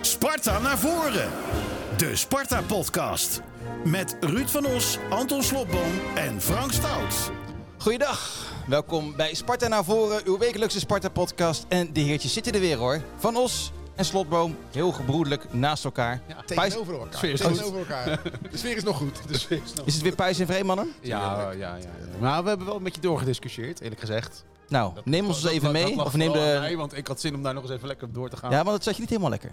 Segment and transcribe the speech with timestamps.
[0.00, 1.30] Sparta naar voren.
[1.96, 3.40] De Sparta-podcast.
[3.84, 7.30] Met Ruud van Os, Anton Slobboom en Frank Stout.
[7.78, 11.64] Goeiedag, welkom bij Sparta naar voren, uw wekelijkse Sparta-podcast.
[11.68, 13.00] En de heertjes zitten er weer hoor.
[13.16, 16.20] Van Os en Slotboom, heel gebroedelijk naast elkaar.
[16.46, 17.14] Pijs- Tegenover elkaar.
[17.16, 17.40] Sfeer is.
[17.40, 18.20] Tegenover elkaar.
[18.50, 19.18] De sfeer is nog goed.
[19.28, 20.92] De sfeer is nog- Is het weer Pijs en Vree, mannen?
[21.00, 21.88] Ja, ja, ja, ja.
[22.20, 24.44] Maar we hebben wel een beetje doorgediscussieerd, eerlijk gezegd.
[24.68, 26.04] Nou, neem ons eens even Dat- dat mee.
[26.04, 26.56] Of neem de...
[26.60, 28.50] mij, want ik had zin om daar nog eens even lekker op door te gaan.
[28.50, 29.50] Ja, want het zat je niet helemaal lekker.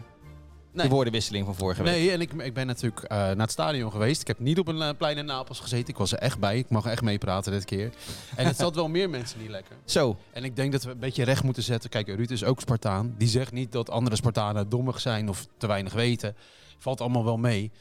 [0.73, 0.87] Nee.
[0.87, 1.93] De woordenwisseling van vorige week.
[1.93, 4.21] Nee, en ik, ik ben natuurlijk eh, naar het stadion geweest.
[4.21, 5.87] Ik heb niet op een eh, plein in Napels gezeten.
[5.87, 6.57] Ik was er echt bij.
[6.57, 7.91] Ik mag echt meepraten dit keer.
[8.35, 9.75] En het zat wel meer mensen niet lekker.
[9.85, 11.89] Zo, En ik denk dat we een beetje recht moeten zetten.
[11.89, 13.15] Kijk, Ruud is ook Spartaan.
[13.17, 16.35] Die zegt niet dat andere Spartanen dommig zijn of te weinig weten.
[16.77, 17.71] Valt allemaal wel mee.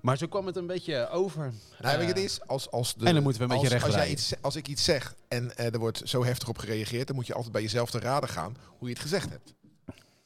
[0.00, 1.52] Maar zo kwam het een beetje over.
[1.80, 3.72] Nou, weet je, het Eh, is als, als de, En dan moeten we een beetje
[3.74, 6.58] recht als, jij iets, als ik iets zeg en eh, er wordt zo heftig op
[6.58, 9.54] gereageerd, dan moet je altijd bij jezelf te raden gaan hoe je het gezegd hebt.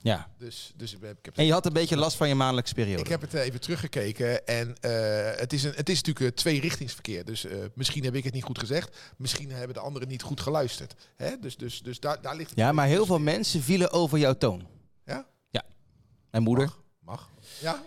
[0.05, 0.29] Ja.
[0.39, 2.75] Dus, dus ik, heb, ik, heb, En je had een beetje last van je maandelijkse
[2.75, 3.03] periode.
[3.03, 6.35] ik heb het eh, even teruggekeken en eh, het, is een, het is natuurlijk een
[6.35, 7.25] tweerichtingsverkeer.
[7.25, 10.41] Dus eh, misschien heb ik het niet goed gezegd, misschien hebben de anderen niet goed
[10.41, 10.95] geluisterd.
[11.17, 11.39] Hè?
[11.41, 14.35] Dus, dus, dus daar, daar ligt het Ja, maar heel veel mensen vielen over jouw
[14.35, 14.67] toon.
[15.05, 15.27] Ja?
[16.31, 16.65] Mijn moeder.
[17.01, 17.31] Mag.
[17.31, 17.31] Mag.
[17.61, 17.83] Ja?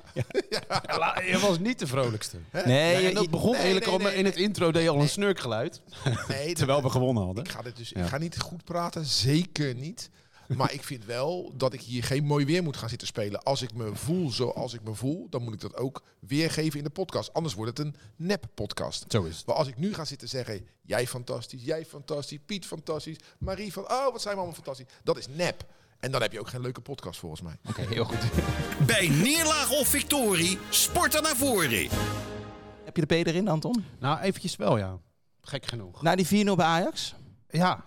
[0.49, 2.37] Ja, la- je was niet de vrolijkste.
[2.65, 5.01] Nee, en dat begon nee, eigenlijk nee, al nee, in het intro deed je al
[5.01, 5.81] een snurkgeluid.
[6.27, 7.43] Nee, Terwijl we gewonnen hadden.
[7.43, 8.01] Ik ga, dit dus, Ja.
[8.01, 10.09] ik ga niet goed praten, zeker niet.
[10.55, 13.43] Maar ik vind wel dat ik hier geen mooi weer moet gaan zitten spelen.
[13.43, 16.83] Als ik me voel zoals ik me voel, dan moet ik dat ook weergeven in
[16.83, 17.33] de podcast.
[17.33, 19.05] Anders wordt het een nep-podcast.
[19.07, 19.45] Zo is het.
[19.45, 23.83] Maar als ik nu ga zitten zeggen, jij fantastisch, jij fantastisch, Piet fantastisch, Marie van,
[23.83, 24.85] oh wat zijn we allemaal fantastisch.
[25.03, 25.65] Dat is nep.
[25.99, 27.57] En dan heb je ook geen leuke podcast volgens mij.
[27.69, 28.17] Oké, heel goed.
[28.85, 31.89] Bij neerlaag of victorie, Sparta naar voren.
[32.85, 33.85] heb je de P erin, Anton?
[33.99, 34.97] Nou, eventjes wel, ja.
[35.41, 36.01] Gek genoeg.
[36.01, 37.15] Na die 4-0 bij Ajax?
[37.49, 37.85] Ja,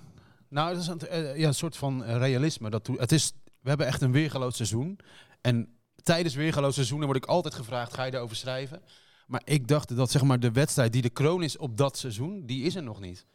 [0.50, 2.70] nou, dat is een, eh, ja, een soort van eh, realisme.
[2.70, 4.98] Dat, het is, we hebben echt een weergeloos seizoen.
[5.40, 8.82] En tijdens weergeloos seizoenen word ik altijd gevraagd, ga je daarover schrijven?
[9.26, 12.46] Maar ik dacht dat zeg maar, de wedstrijd die de kroon is op dat seizoen,
[12.46, 13.26] die is er nog niet.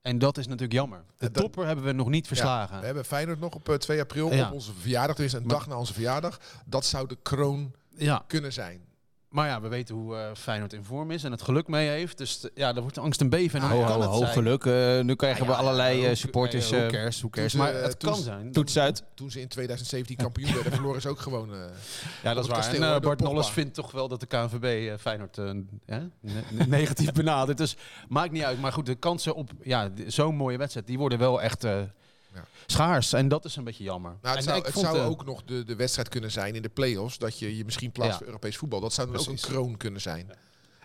[0.00, 1.04] En dat is natuurlijk jammer.
[1.18, 2.74] De dat- topper hebben we nog niet verslagen.
[2.74, 4.46] Ja, we hebben Feyenoord nog op eh, 2 april, Ja.
[4.46, 5.18] op onze verjaardag.
[5.18, 6.40] Er is een Maar- dag na onze verjaardag.
[6.66, 8.84] Dat zou de kroon Ja, kunnen zijn.
[9.32, 12.18] Maar ja, we weten hoe eh, Feyenoord in vorm is en het geluk mee heeft.
[12.18, 13.60] Dus t- ja, daar wordt de angst een beven.
[13.62, 14.30] En dan Ho, kan ho, het ho, zijn.
[14.32, 14.64] geluk.
[14.64, 16.70] eh, nu krijgen Ja, we ja, allerlei eh, hoe- supporters.
[16.70, 17.52] eh, cares, who cares.
[17.52, 18.52] Toen Maar het kan zijn.
[18.52, 19.02] Toets uit.
[19.14, 21.52] Toen ze in 2017 kampioen werden, verloren ze ook gewoon...
[21.54, 21.58] eh,
[22.22, 22.74] Ja, dat is waar.
[22.74, 23.20] en eh, Bart.
[23.20, 27.58] Nolles vindt toch wel dat de KNVB eh, Feyenoord eh, ne- ne- negatief benadert.
[27.58, 27.76] Dus
[28.08, 28.60] maakt niet uit.
[28.60, 31.78] Maar goed, de kansen op ja, zo'n mooie wedstrijd, die worden wel echt eh,
[32.34, 32.44] Ja.
[32.66, 33.12] schaars.
[33.12, 34.10] En dat is een beetje jammer.
[34.10, 37.18] Nou, het En zou, het ook nog de, de wedstrijd kunnen zijn in de play-offs.
[37.18, 38.18] Dat je je misschien plaatst Ja.
[38.18, 38.80] voor Europees voetbal.
[38.80, 40.30] Dat zou dan ook een kroon kunnen zijn.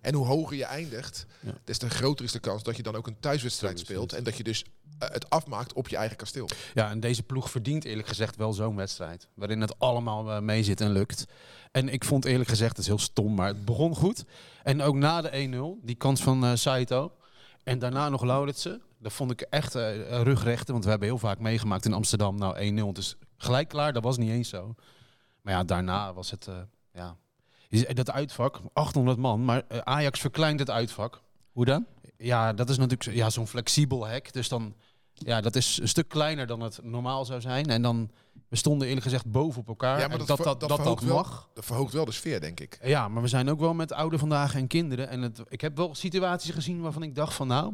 [0.02, 1.52] En hoe hoger je eindigt, Ja.
[1.64, 4.14] des te groter is de kans dat je dan ook een thuiswedstrijd speelt.
[4.14, 4.66] En dat je dus
[5.00, 6.50] eh, het afmaakt op je eigen kasteel.
[6.74, 9.28] Ja, en deze ploeg verdient eerlijk gezegd wel zo'n wedstrijd.
[9.34, 11.26] Waarin het allemaal eh, mee zit en lukt.
[11.72, 14.24] En ik vond eerlijk gezegd, het is heel stom, maar het begon goed.
[14.64, 15.30] En ook na de
[15.82, 17.12] 1-0, die kans van eh Saito.
[17.64, 18.82] En daarna nog Lauritsen.
[19.00, 20.72] Dat vond ik echt eh rugrechten.
[20.74, 22.38] Want we hebben heel vaak meegemaakt in Amsterdam.
[22.38, 22.92] Nou, 1-0.
[22.94, 24.76] Dus gelijk klaar, dat was niet eens zo.
[25.42, 26.48] Maar ja, daarna was het...
[26.48, 26.56] eh,
[26.94, 27.16] ja.
[27.70, 29.46] Je- Dat uitvak, 800 man.
[29.46, 31.22] Maar eh, Ajax verkleint het uitvak.
[31.52, 31.86] Hoe dan?
[32.18, 34.34] Ja, dat is natuurlijk ja, zo'n flexibel hek.
[34.34, 34.74] Dus dan,
[35.14, 37.66] ja, dat is een stuk kleiner dan het normaal zou zijn.
[37.66, 38.12] En dan,
[38.50, 40.00] we stonden eerlijk gezegd boven op elkaar.
[40.00, 41.16] Ja, maar dat dat dat, dat verhoogt wel.
[41.16, 41.50] mag.
[41.54, 42.80] Dat verhoogt wel de sfeer, denk ik.
[42.84, 45.10] Ja, maar we zijn ook wel met oude vandaag en kinderen.
[45.10, 47.74] En het, ik heb wel situaties gezien waarvan ik dacht van nou,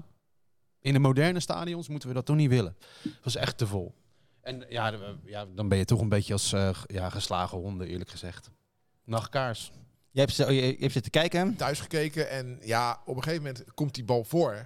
[0.83, 2.75] in de moderne stadions moeten we dat toch niet willen.
[3.01, 3.93] Het was echt te vol.
[4.41, 7.87] En ja, de- ja dan ben je toch een beetje als eh, ja, geslagen honden,
[7.87, 8.49] eerlijk gezegd.
[9.03, 9.71] Nachtkaars.
[10.11, 11.55] Je hebt, ze- je, je hebt zitten kijken.
[11.55, 14.65] Thuis gekeken en ja, op een gegeven moment komt die bal voor.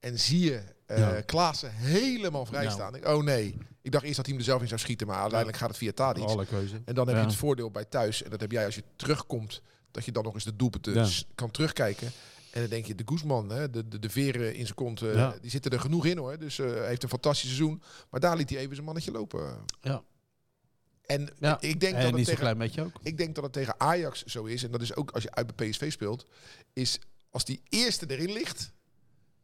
[0.00, 1.20] En zie je eh Ja.
[1.20, 2.70] Klaassen helemaal vrij Ja.
[2.70, 2.94] staan.
[2.94, 3.58] Ik, oh nee.
[3.82, 5.78] Ik dacht eerst dat hij hem er zelf in zou schieten, maar uiteindelijk gaat het
[5.78, 6.24] via Tadic.
[6.24, 6.80] Alle keuze.
[6.84, 7.22] En dan heb Ja.
[7.22, 8.22] je het voordeel bij thuis.
[8.22, 9.62] En dat heb jij als je terugkomt.
[9.90, 12.10] Dat je dan nog eens de doelpunten kan terugkijken.
[12.52, 15.14] En dan denk je, de Guzman, hè, de, de, de veren in zijn kont, eh,
[15.14, 15.34] Ja.
[15.40, 16.38] die zitten er genoeg in hoor.
[16.38, 17.82] Dus eh, hij heeft een fantastisch seizoen.
[18.10, 19.56] Maar daar liet hij even zijn mannetje lopen.
[19.80, 20.02] Ja.
[21.06, 21.60] En Ja.
[21.60, 22.92] ik, denk En dat het tegen, klein beetje ook.
[23.02, 24.62] ik denk dat het tegen Ajax zo is.
[24.62, 26.26] En dat is ook als je uit bij PSV speelt.
[26.72, 26.98] Is
[27.30, 28.72] als die eerste erin ligt.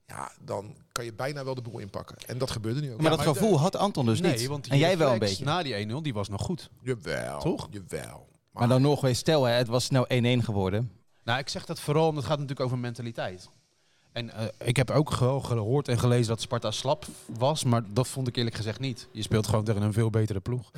[0.07, 2.17] Ja, dan kan je bijna wel de boel inpakken.
[2.27, 3.01] En dat gebeurde nu ook.
[3.01, 4.47] Maar Ja, dat gevoel had Anton dus niet.
[4.47, 5.45] want en jij wel een beetje.
[5.45, 6.71] Na die 1-0, die was nog goed.
[6.83, 7.41] Jawel.
[7.41, 7.69] Toch?
[7.71, 8.29] Jawel.
[8.53, 10.91] Maar dan nog eens, stel hè, het was snel 1-1 geworden.
[11.25, 13.51] Nou, ik zeg dat vooral, omdat het gaat natuurlijk over mentaliteit.
[14.13, 18.09] En eh, ik heb ook ge- gehoord en gelezen dat Sparta slap was, maar dat
[18.09, 19.09] vond ik eerlijk gezegd niet.
[19.13, 20.71] Je speelt gewoon tegen een veel betere ploeg.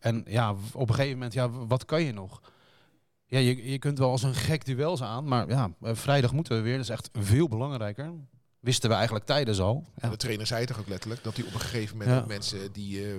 [0.00, 2.40] En ja, op een gegeven moment, ja, wat kan je nog?
[3.26, 6.56] Ja, je, je kunt wel als een gek duels aan, maar ja, eh, vrijdag moeten
[6.56, 6.72] we weer.
[6.76, 8.12] Dat is echt veel belangrijker.
[8.60, 9.84] Wisten we eigenlijk tijdens al.
[9.96, 10.08] Ja.
[10.08, 12.26] de trainer zei toch ook letterlijk dat hij op een gegeven moment Ja.
[12.26, 13.18] mensen die eh,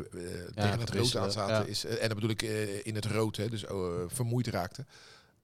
[0.55, 2.41] tegen het rood aan zaten, is, en dat bedoel ik
[2.83, 4.87] in het rood, hè, dus oh, vermoeid raakten,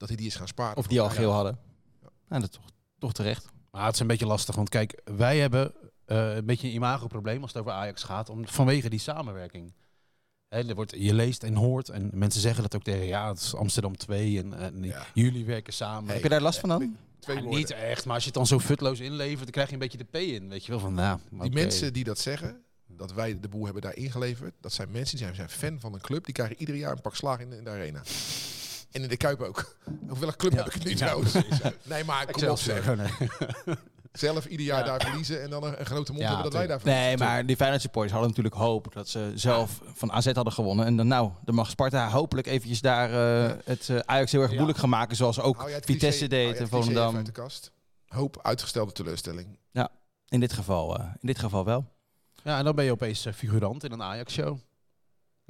[0.02, 0.76] dat hij die is gaan sparen.
[0.76, 1.12] Of die al Ja.
[1.14, 1.58] geel hadden.
[2.28, 2.64] Nou, dat is toch,
[2.98, 3.46] toch terecht.
[3.70, 5.72] Maar het is een beetje lastig, want kijk, wij hebben
[6.04, 9.72] eh, een beetje een imagoprobleem als het over Ajax gaat, om, vanwege die samenwerking.
[10.48, 13.38] Hè, er wordt, je leest en hoort en mensen zeggen dat ook tegen, ja, het
[13.40, 15.06] is Amsterdam 2 en, en Ja.
[15.14, 16.04] jullie werken samen.
[16.04, 16.96] Hey, Heb je daar last van dan?
[17.18, 17.60] Twee Ja, woorden.
[17.60, 19.98] niet echt, maar als je het dan zo futloos inlevert, dan krijg je een beetje
[19.98, 20.48] de P in.
[20.48, 23.82] Weet je wel, van nou, Die mensen die dat zeggen, dat wij de boel hebben
[23.82, 26.24] daar ingeleverd, dat zijn mensen die zijn, zijn fan van een club.
[26.24, 28.02] Die krijgen ieder jaar een pak slaag in de, in de arena.
[28.92, 29.76] En in de Kuip ook.
[30.20, 30.58] Welke club Ja.
[30.62, 31.32] heb ik het Ja, trouwens?
[31.84, 32.96] Nee, maar kom op zeg.
[32.96, 33.08] Nee.
[34.12, 34.84] Zelf ieder jaar Ja.
[34.84, 37.06] daar verliezen en dan een, een grote mond Ja, hebben dat wij daar verliezen.
[37.06, 40.86] Nee, maar die Feyenoord supporters hadden natuurlijk hoop dat ze zelf van AZ hadden gewonnen.
[40.86, 43.10] En dan nou, dan mag Sparta hopelijk eventjes daar
[43.44, 44.56] eh, het eh, Ajax heel erg Ja.
[44.56, 45.16] moeilijk gaan maken.
[45.16, 47.16] Zoals ook Vitesse deed en Volendam.
[47.16, 47.72] uit de kast.
[48.06, 49.60] Hoop uitgestelde teleurstelling.
[50.28, 51.84] In dit geval, eh, in dit geval wel.
[52.44, 54.58] Ja, en dan ben je opeens eh, figurant in een Ajax-show.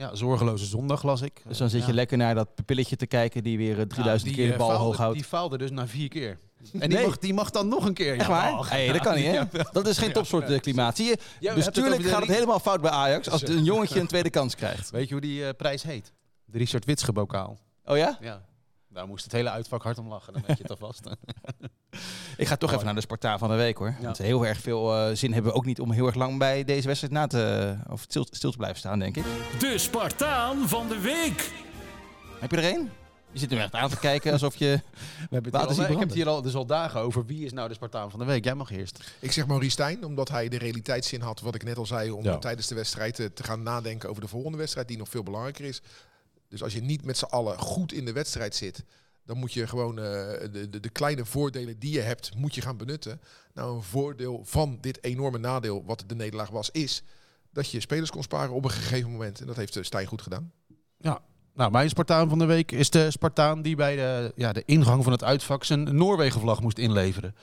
[0.02, 1.42] Ja, zorgeloze zondag las ik.
[1.46, 1.94] Dus dan zit je Ja.
[1.94, 4.68] lekker naar dat pupilletje te kijken die weer eh, 3000 Ja, keer de eh, bal
[4.68, 5.14] faalde- hoog houdt.
[5.14, 6.38] Die faalde dus na vier keer.
[6.72, 7.06] En die, Nee.
[7.06, 8.12] mag, die mag dan nog een keer.
[8.12, 8.52] Echt Ja, waar?
[8.52, 8.68] mag.
[8.70, 9.32] Hey, dat kan niet, hè?
[9.32, 10.96] Ja, Dat is geen topsoortklimaat.
[10.96, 11.10] Zie je?
[11.10, 13.48] Ja, we dus hebben het tuurlijk over de gaat het helemaal fout bij Ajax als
[13.48, 14.90] een jongetje een tweede kans krijgt.
[14.90, 16.12] Weet je hoe die eh, prijs heet?
[16.44, 17.58] De Richard Witsche bokaal.
[17.84, 18.18] Oh ja?
[18.20, 18.42] Ja.
[18.92, 20.32] Daar moest het hele uitvak hard om lachen.
[20.32, 21.00] Dan weet je het alvast.
[22.36, 23.94] Ik ga toch even naar de Spartaan van de week hoor.
[23.98, 24.04] Ja.
[24.04, 26.64] Want heel erg veel eh, zin hebben we ook niet om heel erg lang bij
[26.64, 29.24] deze wedstrijd na te, of stil, stil te blijven staan, denk ik.
[29.58, 31.50] De Spartaan van de week.
[32.40, 32.90] Heb je er één?
[33.32, 34.66] Je zit hem echt aan te kijken alsof je...
[35.30, 37.52] We hebben het al, ik heb het hier al, dus al dagen over wie is
[37.52, 38.44] nou de Spartaan van de week.
[38.44, 39.14] Jij mag eerst.
[39.18, 42.24] Ik zeg Maurice Stijn, omdat hij de realiteitszin had, wat ik net al zei, om
[42.24, 42.38] Ja.
[42.38, 45.64] tijdens de wedstrijd eh, te gaan nadenken over de volgende wedstrijd, die nog veel belangrijker
[45.64, 45.82] is.
[46.52, 48.84] Dus als je niet met z'n allen goed in de wedstrijd zit,
[49.24, 50.04] dan moet je gewoon eh,
[50.52, 53.20] de, de, de kleine voordelen die je hebt, moet je gaan benutten.
[53.54, 57.02] Nou, een voordeel van dit enorme nadeel, wat de nederlaag was, is
[57.50, 59.40] dat je spelers kon sparen op een gegeven moment.
[59.40, 60.52] En dat heeft eh, Stijn goed gedaan.
[61.54, 65.02] Nou, mijn Spartaan van de week is de Spartaan die bij de, ja, de ingang
[65.02, 67.34] van het uitvak zijn Noorwegen-vlag moest inleveren.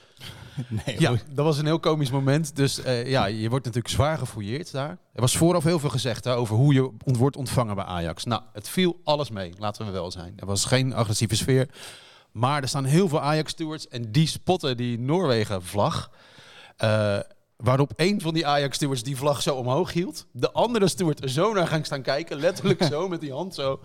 [0.86, 2.56] Nee, Ja, dat was een heel komisch moment.
[2.56, 4.90] Dus eh, ja, je wordt natuurlijk zwaar gefouilleerd daar.
[5.14, 8.24] Er was vooraf heel veel gezegd hè, over hoe je ont- wordt ontvangen bij Ajax.
[8.26, 10.34] Nou, het viel alles mee, laten we wel zijn.
[10.38, 11.70] Er was geen agressieve sfeer.
[12.32, 16.12] Maar er staan heel veel Ajax-stewards en die spotten die Noorwegen-vlag.
[16.78, 17.18] Eh,
[17.64, 20.26] waarop een van die Ajax-stewards die vlag zo omhoog hield.
[20.32, 23.80] De andere steward zo naar ging staan kijken, letterlijk zo met die hand zo.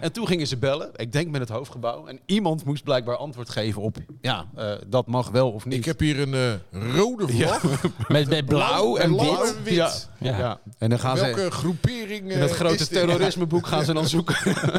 [0.00, 2.06] En toen gingen ze bellen, ik denk met het hoofdgebouw.
[2.06, 5.78] En iemand moest blijkbaar antwoord geven op, ja, eh, dat mag wel of niet.
[5.78, 7.62] Ik heb hier een eh, rode vlag.
[8.08, 9.56] Met, met blauw en blauw wit.
[9.56, 9.74] en wit.
[9.74, 10.38] Ja, Ja.
[10.38, 10.60] ja.
[10.78, 14.36] en dan gaan ze Welke groepering in dat eh, grote terrorismeboek gaan ze dan zoeken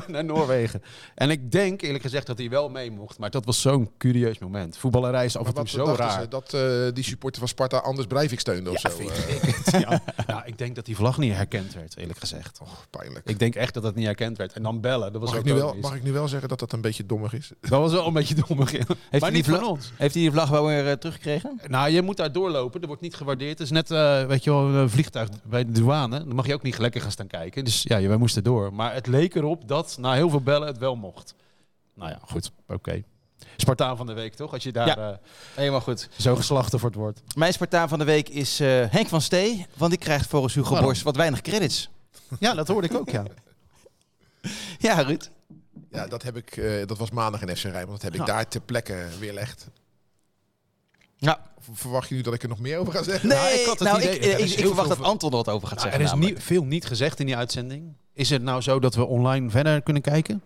[0.07, 0.81] naar Noorwegen.
[1.15, 4.39] En ik denk eerlijk gezegd dat hij wel mee mocht, maar dat was zo'n curieus
[4.39, 4.77] moment.
[4.77, 6.21] Voetballerij is af en toe zo raar.
[6.21, 6.27] ze?
[6.27, 6.55] Dat
[6.95, 8.89] die supporter van Sparta Anders Breivik steunde of zo?
[8.89, 9.81] vind Eh, ik het.
[9.81, 10.01] Ja.
[10.27, 12.59] ja, ik denk dat die vlag niet herkend werd, eerlijk gezegd.
[12.61, 13.29] oh, pijnlijk.
[13.29, 14.53] Ik denk echt dat dat niet herkend werd.
[14.53, 16.49] En dan bellen, dat was Mag ook ik, nu wel, mag ik nu wel zeggen
[16.49, 17.51] dat dat een beetje dommig is?
[17.61, 18.71] Dat was wel een beetje dommig.
[18.71, 18.77] ja.
[18.77, 19.91] Heeft maar hij niet die van vlag- ons.
[19.95, 21.59] Heeft hij die vlag wel weer eh, teruggekregen?
[21.67, 22.81] Nou, je moet daar doorlopen.
[22.81, 23.51] Er wordt niet gewaardeerd.
[23.59, 26.17] Het is net, eh, weet je wel, een vliegtuig bij de douane.
[26.25, 27.63] Dan mag je ook niet lekker gaan staan kijken.
[27.63, 28.73] Dus ja, wij moesten door.
[28.73, 31.35] Maar het leek erop dat na heel veel bellen het wel mocht.
[31.95, 32.51] Nou ja, goed.
[32.67, 33.03] Oké.
[33.57, 34.53] Spartaan van de week, toch?
[34.53, 34.97] Als je daar Ja.
[35.11, 35.17] eh,
[35.55, 36.09] Helemaal goed.
[36.17, 37.21] zo geslachterd wordt.
[37.35, 39.65] Mijn Spartaan van de week is eh, Henk van Stee.
[39.77, 40.87] Want die krijgt volgens Hugo Waarom?
[40.87, 41.89] Borst wat weinig credits.
[42.39, 43.23] Ja, dat hoorde ik ook, ja.
[44.77, 45.29] Ja, Ruud.
[45.91, 48.01] Ja, dat, heb ik, eh, dat was maandag in FC Rijnmond.
[48.01, 48.33] Dat heb ik Ja.
[48.33, 49.67] daar ter plekke weerlegd.
[51.17, 51.39] Ja.
[51.71, 53.29] Verwacht je nu dat ik er nog meer over ga zeggen?
[53.29, 55.67] Nee, Nou, ik had het nou, idee- ik, er verwacht dat Anton er wat over
[55.67, 56.07] gaat Nou, zeggen.
[56.19, 57.93] er is niet, veel niet gezegd in die uitzending.
[58.13, 60.41] Is het nou zo dat we online verder kunnen kijken?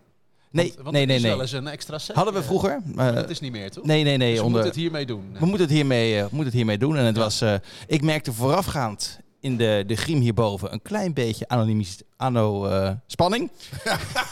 [0.51, 1.31] Nee, Want- want nee, nee, is nee.
[1.31, 2.15] wel eens een extra set.
[2.15, 2.81] Hadden we eh, vroeger.
[2.86, 3.84] maar eh, dat is niet meer, toch?
[3.86, 4.29] nee, nee, nee.
[4.29, 5.34] Dus we onder, moeten het hiermee doen.
[5.39, 6.98] we moeten het hiermee, eh, moeten het hiermee doen.
[6.98, 7.55] En het was, eh,
[7.88, 13.51] ik merkte voorafgaand in de, de griem hierboven een klein beetje anonimis, anno eh, spanning.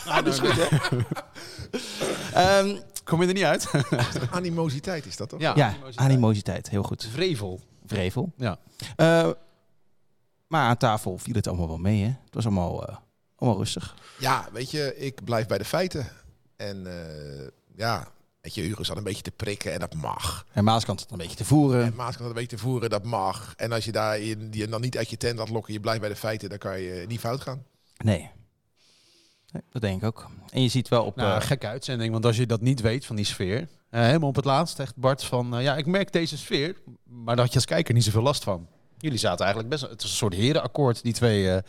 [0.06, 0.68] Ah, dat is goed, hè?
[3.04, 3.72] Kom je er niet uit?
[4.32, 5.40] Animositeit is dat toch?
[5.40, 6.10] ja, ja, animositeit.
[6.10, 6.70] animositeit.
[6.70, 7.08] Heel goed.
[7.12, 7.60] Vrevel.
[7.86, 8.32] Vrevel.
[8.38, 8.58] Ja.
[8.96, 9.30] Eh,
[10.48, 12.08] maar aan tafel viel het allemaal wel mee, hè?
[12.08, 12.96] Het was allemaal, eh,
[13.40, 13.96] allemaal rustig.
[14.20, 16.08] Ja, weet je, ik blijf bij de feiten.
[16.56, 18.08] En eh, ja,
[18.42, 20.46] weet je, Hugo zat een beetje te prikken en dat mag.
[20.54, 21.84] En Maaskant het een beetje te voeren.
[21.84, 23.54] En Maas kan een beetje te voeren, dat mag.
[23.58, 26.00] En als je daar in, die dan niet uit je tent laat lokken, je blijft
[26.00, 27.64] bij de feiten, dan kan je niet fout gaan.
[27.98, 28.30] Nee.
[29.52, 30.30] Nee, Dat denk ik ook.
[30.50, 31.16] En je ziet wel op...
[31.16, 33.68] Nou, eh, gekke uitzending, want als je dat niet weet van die sfeer.
[33.90, 37.44] eh, helemaal op het laatst zegt Bart van, ja, ik merk deze sfeer, maar daar
[37.44, 38.68] had je als kijker niet zoveel last van.
[38.98, 41.62] Jullie zaten eigenlijk best, het was een soort herenakkoord, die twee eh,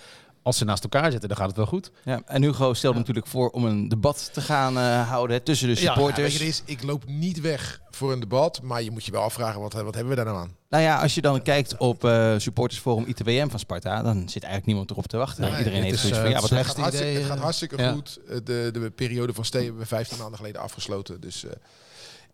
[0.43, 1.91] als ze naast elkaar zitten, dan gaat het wel goed.
[2.05, 5.69] Ja, en Hugo stelde natuurlijk voor om een debat te gaan eh, houden hè, tussen
[5.69, 6.33] de Ja, Ja, weet supporters.
[6.33, 9.23] je, het is, ik loop niet weg voor een debat, maar je moet je wel
[9.23, 10.57] afvragen, wat, wat hebben we daar nou aan?
[10.69, 14.67] Nou ja, als je dan kijkt op eh, supportersforum ITWM van Sparta, dan zit eigenlijk
[14.67, 15.43] niemand erop te wachten.
[15.43, 17.83] Nee, Iedereen heeft zoiets van, eh, ja, wat het gaat hartstikke, idee, het gaat hartstikke
[17.83, 17.93] ja.
[17.93, 18.21] goed.
[18.27, 21.21] De, de periode van Stee hebben we 15 maanden geleden afgesloten.
[21.21, 21.51] Dus eh,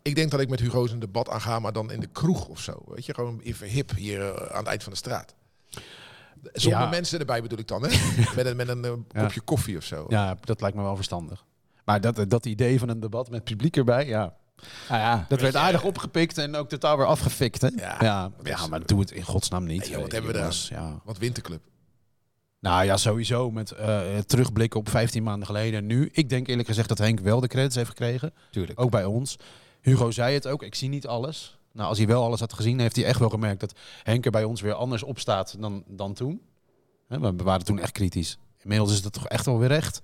[0.03, 2.61] ik denk dat ik met Hugo's een debat aanga, maar dan in de kroeg of
[2.61, 2.83] zo.
[2.87, 5.35] Weet je, gewoon even hip hier aan het eind van de straat.
[6.53, 6.89] Zonder Ja.
[6.89, 7.89] mensen erbij bedoel ik dan, hè?
[8.37, 9.23] met een, met een eh, Ja.
[9.23, 10.05] kopje koffie of zo.
[10.09, 11.45] Ja, dat lijkt me wel verstandig.
[11.85, 14.35] Maar dat, dat idee van een debat met publiek erbij, ja.
[14.89, 17.69] Nou ja, Dat werd aardig opgepikt en ook totaal weer afgefikt, hè?
[17.77, 19.81] Ja, ja, maar doe het in godsnaam niet.
[19.81, 21.01] Nee, joh, wat Eh, hebben we jongens, Ja.
[21.05, 21.61] Wat winterclub.
[22.61, 26.09] Nou ja, sowieso met eh, terugblikken op 15 maanden geleden en nu.
[26.13, 28.33] Ik denk eerlijk gezegd dat Henk wel de credits heeft gekregen.
[28.51, 28.81] tuurlijk.
[28.81, 29.37] Ook bij ons.
[29.81, 31.59] Hugo zei het ook, ik zie niet alles.
[31.77, 34.31] Nou, als hij wel alles had gezien, heeft hij echt wel gemerkt dat Henk er
[34.31, 36.41] bij ons weer anders op staat dan, dan toen.
[37.09, 38.39] Hè, we waren toen echt kritisch.
[38.63, 40.01] Inmiddels is het toch echt wel weer recht.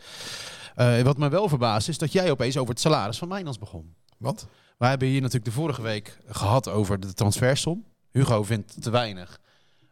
[0.74, 3.94] Eh, wat me wel verbaast is dat jij opeens over het salaris van Mijnans begon.
[4.18, 4.46] Wat?
[4.78, 7.84] We hebben hier natuurlijk de vorige week gehad over de transfersom.
[8.10, 9.40] Hugo vindt het te weinig.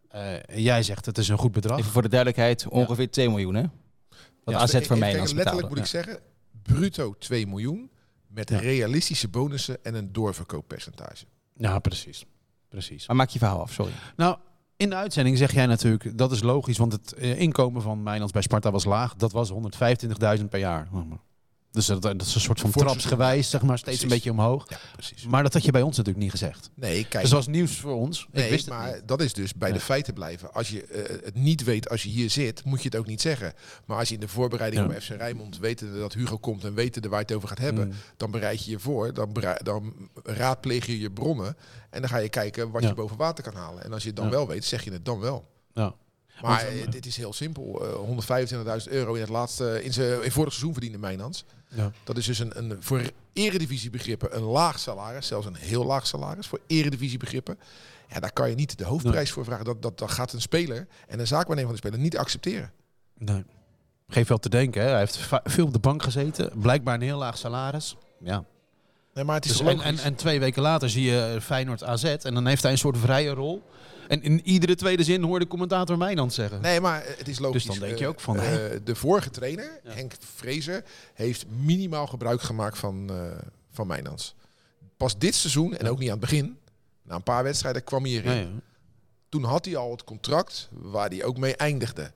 [0.08, 1.78] Eh, en jij zegt het is een goed bedrag.
[1.78, 3.62] Even voor de duidelijkheid, ongeveer 2 miljoen hè?
[4.44, 5.68] Wat Ja, AZ voor mij Letterlijk betalen.
[5.68, 6.18] moet ik zeggen,
[6.62, 7.90] bruto 2 miljoen
[8.26, 8.58] met Ja.
[8.58, 11.24] realistische bonussen en een doorverkooppercentage.
[11.60, 12.24] Ja, precies.
[12.68, 13.06] Precies.
[13.06, 13.92] Maar maak je verhaal af, sorry.
[14.16, 14.36] Nou,
[14.76, 18.32] in de uitzending zeg jij natuurlijk, dat is logisch, want het eh, inkomen van Mijnans
[18.32, 19.14] bij Sparta was laag.
[19.14, 20.88] Dat was 125.000 per jaar.
[21.72, 24.02] Dus dat, dat is een soort van trapsgewijs, zeg maar, steeds Precies.
[24.02, 24.66] een beetje omhoog.
[24.70, 25.24] Ja, precies.
[25.26, 26.70] Maar dat had je bij ons natuurlijk niet gezegd.
[26.74, 27.12] Nee, kijk.
[27.22, 28.26] Dus dat was nieuws voor ons.
[28.32, 29.08] Nee, ik wist het maar niet.
[29.08, 30.52] dat is dus bij de feiten blijven.
[30.52, 33.20] Als je eh, het niet weet als je hier zit, moet je het ook niet
[33.20, 33.52] zeggen.
[33.86, 34.94] Maar als je in de voorbereiding Ja.
[34.94, 37.86] op FC Rijnmond wetende dat Hugo komt en wetende waar je het over gaat hebben,
[37.86, 37.94] Mm.
[38.16, 41.56] dan bereid je je voor, dan, dan raadpleeg je je bronnen
[41.90, 42.88] en dan ga je kijken wat Ja.
[42.88, 43.84] je boven water kan halen.
[43.84, 45.48] En als je het dan wel weet, zeg je het dan wel.
[45.74, 45.94] Ja.
[46.42, 47.86] Maar Want, eh, eh, dit is heel simpel.
[47.86, 51.44] Eh, 125.000 euro in het laatste, in zijn in vorig seizoen verdiende Mijnans.
[51.68, 51.92] Ja.
[52.04, 56.46] Dat is dus een, een voor eredivisiebegrippen een laag salaris, zelfs een heel laag salaris
[56.46, 57.58] voor eredivisiebegrippen.
[58.08, 59.64] Ja, daar kan je niet de hoofdprijs voor vragen.
[59.64, 62.72] Dat, dat, dat gaat een speler en een zaakwaarnemer van de speler niet accepteren.
[63.18, 63.44] Nee.
[64.08, 64.82] Geeft wel te denken.
[64.82, 64.88] Hè?
[64.88, 66.52] Hij heeft veel op de bank gezeten.
[66.58, 67.96] Blijkbaar een heel laag salaris.
[68.20, 68.44] Ja.
[69.14, 72.04] Nee, maar het is Dus en, en, en twee weken later zie je Feyenoord AZ.
[72.04, 73.62] En dan heeft hij een soort vrije rol.
[74.08, 76.60] En in iedere tweede zin hoorde commentator Mijnand zeggen.
[76.60, 77.64] Nee, maar het is logisch.
[77.64, 79.90] Dus dan denk je Eh, ook van, eh, de vorige trainer, Ja.
[79.92, 83.38] Henk Vrezer, heeft minimaal gebruik gemaakt van, eh
[83.70, 84.34] van Mijnans.
[84.96, 86.58] Pas dit seizoen, en ook niet aan het begin,
[87.02, 88.36] na een paar wedstrijden kwam hij erin.
[88.38, 88.46] Ja.
[89.28, 92.12] Toen had hij al het contract waar hij ook mee eindigde.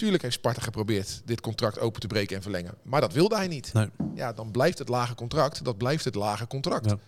[0.00, 2.74] Tuurlijk heeft Sparta geprobeerd dit contract open te breken en verlengen.
[2.82, 3.72] Maar dat wilde hij niet.
[3.72, 3.88] Nee.
[4.14, 6.84] Ja, dan blijft het lage contract, dat blijft het lage contract.
[6.84, 6.98] Ja.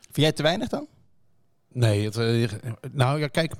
[0.00, 0.86] Vind jij het te weinig dan?
[1.72, 2.50] Nee, het, eh,
[2.92, 3.54] nou ja, kijk,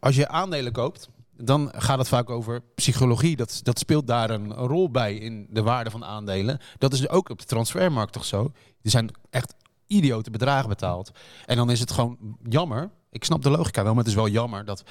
[0.00, 3.36] als je aandelen koopt, dan gaat het vaak over psychologie.
[3.36, 6.58] Dat, dat speelt daar een rol bij in de waarde van aandelen.
[6.78, 8.52] Dat is ook op de transfermarkt toch zo.
[8.82, 9.54] Er zijn echt
[9.86, 11.10] idiote bedragen betaald.
[11.46, 12.90] En dan is het gewoon jammer.
[13.10, 14.84] Ik snap de logica wel, maar het is wel jammer dat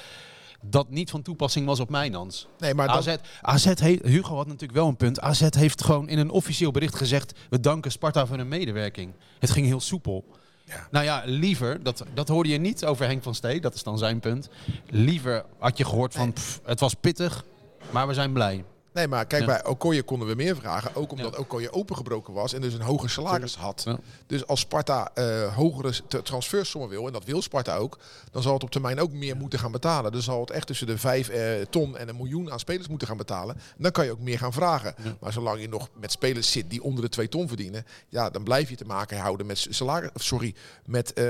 [0.70, 2.48] dat niet van toepassing was op Mijnans.
[2.60, 5.20] Nee, maar dan, AZ, AZ heeft, Hugo had natuurlijk wel een punt.
[5.20, 7.40] AZ heeft gewoon in een officieel bericht gezegd...
[7.50, 9.14] we danken Sparta voor hun medewerking.
[9.40, 10.26] Het ging heel soepel.
[10.66, 10.88] Ja.
[10.92, 13.98] Nou ja, liever, dat, dat hoorde je niet over Henk van Stee, dat is dan
[13.98, 14.50] zijn punt.
[14.90, 17.46] Liever had je gehoord van, pff, het was pittig,
[17.92, 18.64] maar we zijn blij.
[18.94, 19.48] Nee, maar kijk, Ja.
[19.48, 20.96] bij Okoye konden we meer vragen.
[20.96, 23.82] Ook omdat Okoye opengebroken was en dus een hoger salaris had.
[23.86, 24.00] Ja.
[24.28, 27.98] Dus als Sparta eh, hogere transfersommen wil, en dat wil Sparta ook,
[28.32, 30.12] dan zal het op termijn ook meer moeten gaan betalen.
[30.12, 33.08] Dan zal het echt tussen de 5 eh, ton en een miljoen aan spelers moeten
[33.08, 33.58] gaan betalen.
[33.78, 34.96] Dan kan je ook meer gaan vragen.
[35.20, 38.44] Maar zolang je nog met spelers zit die onder de 2 ton verdienen, ja, dan
[38.44, 41.24] blijf je te maken houden met salaris, sorry, met eh,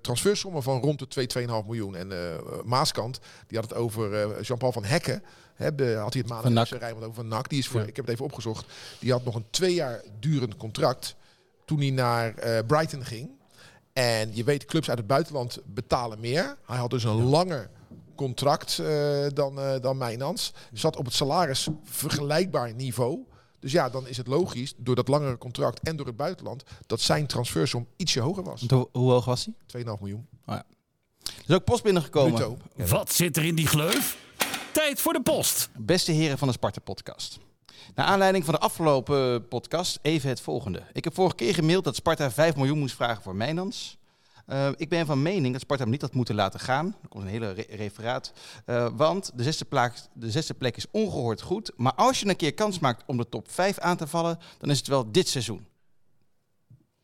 [0.00, 1.96] transfersommen van rond de 2, 2,5 miljoen.
[1.96, 2.12] En
[2.64, 5.22] Maaskant, die had het over Jean-Paul van Hekken.
[5.62, 7.48] Had hij het Van maandag zijn Rijnmond over van NAC.
[7.48, 7.86] Die is voor, Ja.
[7.86, 8.66] ik heb het even opgezocht,
[8.98, 11.14] die had nog een twee jaar durend contract
[11.64, 13.30] toen hij naar eh, Brighton ging.
[13.92, 16.56] En je weet, clubs uit het buitenland betalen meer.
[16.66, 17.70] Hij had dus een langer
[18.14, 20.52] contract eh, dan, eh dan Mijnans.
[20.72, 23.18] Zat op het salaris vergelijkbaar niveau.
[23.60, 27.00] Dus ja, dan is het logisch, door dat langere contract en door het buitenland, dat
[27.00, 28.64] zijn transfersom ietsje hoger was.
[28.68, 29.82] Hoe, hoe hoog was hij?
[29.84, 30.26] 2,5 miljoen.
[30.46, 30.64] Er
[31.46, 32.58] is ook post binnengekomen.
[32.76, 34.16] Wat zit er in die gleuf?
[34.72, 35.70] Tijd voor de post.
[35.78, 37.38] Beste heren van de Sparta-podcast.
[37.94, 40.82] Naar aanleiding van de afgelopen podcast even het volgende.
[40.92, 43.98] Ik heb vorige keer gemaild dat Sparta 5 miljoen moest vragen voor Mijnans.
[44.46, 46.96] Eh, ik ben van mening dat Sparta hem niet had moeten laten gaan.
[47.02, 48.32] Er komt een hele re- referaat.
[48.64, 51.72] Eh, want de zesde, plek, de zesde plek is ongehoord goed.
[51.76, 54.70] Maar als je een keer kans maakt om de top 5 aan te vallen, dan
[54.70, 55.66] is het wel dit seizoen.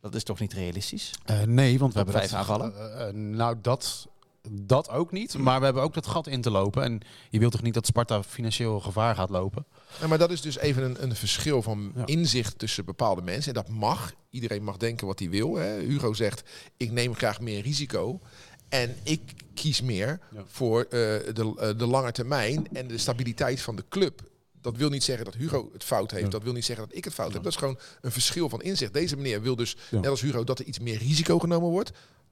[0.00, 1.10] Dat is toch niet realistisch?
[1.24, 3.30] Eh, nee, want we hebben vijf aanvallen?
[3.36, 4.06] nou, dat
[4.50, 5.38] dat ook niet.
[5.38, 6.82] Maar we hebben ook dat gat in te lopen.
[6.82, 7.00] En
[7.30, 9.66] je wilt toch niet dat Sparta financieel gevaar gaat lopen?
[10.00, 12.06] Ja, maar dat is dus even een, een verschil van Ja.
[12.06, 13.54] inzicht tussen bepaalde mensen.
[13.54, 14.12] En dat mag.
[14.30, 15.56] Iedereen mag denken wat hij wil.
[15.56, 15.78] Hè.
[15.80, 16.42] Hugo zegt,
[16.76, 18.20] ik neem graag meer risico.
[18.68, 19.20] En ik
[19.54, 20.42] kies meer Ja.
[20.46, 24.20] voor eh, de, eh, de lange termijn en de stabiliteit van de club.
[24.60, 26.24] Dat wil niet zeggen dat Hugo het fout heeft.
[26.24, 26.30] Ja.
[26.30, 27.42] Dat wil niet zeggen dat ik het fout heb.
[27.42, 28.92] Dat is gewoon een verschil van inzicht.
[28.92, 30.00] Deze meneer wil dus, Ja.
[30.00, 31.90] net als Hugo, dat er iets meer risico genomen wordt.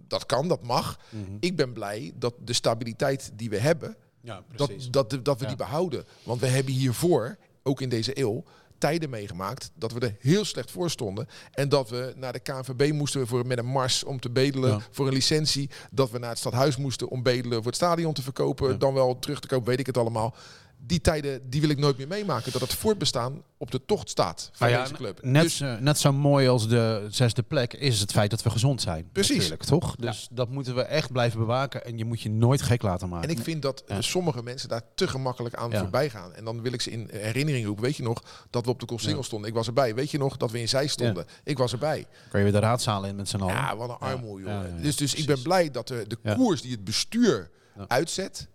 [0.08, 0.98] Dat kan, dat mag.
[1.10, 1.22] Mhm.
[1.40, 5.48] Ik ben blij dat de stabiliteit die we hebben, Ja, dat, dat, dat we Ja.
[5.48, 6.04] die behouden.
[6.22, 8.44] Want we hebben hiervoor, ook in deze eeuw,
[8.78, 11.28] tijden meegemaakt dat we er heel slecht voor stonden.
[11.52, 14.80] En dat we naar de KNVB moesten voor, met een mars om te bedelen Ja.
[14.90, 15.70] voor een licentie.
[15.90, 18.78] Dat we naar het stadhuis moesten om bedelen voor het stadion te verkopen.
[18.78, 20.34] Dan wel terug te kopen, weet ik het allemaal.
[20.78, 22.52] Die tijden die wil ik nooit meer meemaken.
[22.52, 25.22] Dat het voortbestaan op de tocht staat van Nou ja, deze club.
[25.22, 28.50] Net, Dus zo- net zo mooi als de zesde plek is het feit dat we
[28.50, 29.08] gezond zijn.
[29.12, 29.52] Precies.
[29.66, 29.96] Toch?
[29.96, 31.84] Dus dat moeten we echt blijven bewaken.
[31.84, 33.28] En je moet je nooit gek laten maken.
[33.28, 34.00] En ik vind dat Ja.
[34.00, 36.34] sommige mensen daar te gemakkelijk aan voorbij gaan.
[36.34, 37.84] En dan wil ik ze in herinnering roepen.
[37.84, 39.48] Weet je nog dat we op de Koolsingel stonden?
[39.48, 39.94] Ik was erbij.
[39.94, 41.26] Weet je nog dat we in Zij stonden?
[41.44, 42.06] Ik was erbij.
[42.30, 43.54] kan je weer de raadzalen in met z'n allen.
[43.54, 46.70] Ja, wat een ja, ja, dus dus ik ben blij dat de, de koers die
[46.70, 47.50] het bestuur
[47.86, 48.48] uitzet...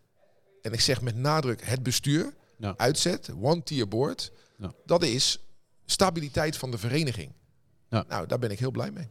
[0.62, 2.74] en ik zeg met nadruk het bestuur Ja.
[2.78, 4.32] uitzet, one tier board...
[4.58, 4.72] Ja.
[4.86, 5.40] dat is
[5.86, 7.32] stabiliteit van de vereniging.
[7.90, 8.06] Ja.
[8.08, 9.10] Nou, daar ben ik heel blij mee.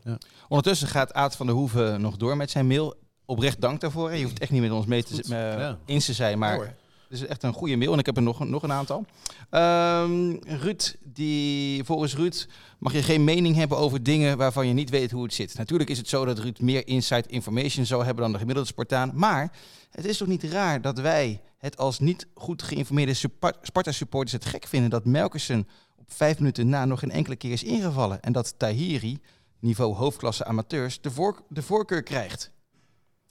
[0.49, 2.95] Ondertussen gaat Aad van der Hoeven nog door met zijn mail.
[3.25, 4.13] Oprecht dank daarvoor.
[4.15, 6.77] Je hoeft echt niet met ons mee te, eens te zijn, maar
[7.11, 7.93] Is echt een goede mail.
[7.93, 9.05] En ik heb er nog, nog een aantal.
[9.51, 12.47] Ehm, Ruud, die, volgens Ruud
[12.79, 15.55] mag je geen mening hebben over dingen waarvan je niet weet hoe het zit.
[15.59, 19.13] Natuurlijk is het zo dat Ruud meer inside information zou hebben dan de gemiddelde Spartaan.
[19.15, 19.53] Maar
[19.91, 24.45] het is toch niet raar dat wij het als niet goed geïnformeerde Spa- Sparta-supporters het
[24.45, 28.23] gek vinden dat Melkersen op vijf minuten na nog geen enkele keer is ingevallen.
[28.23, 29.19] En dat Tahiri,
[29.59, 32.51] niveau hoofdklasse amateurs, de, de voorkeur krijgt.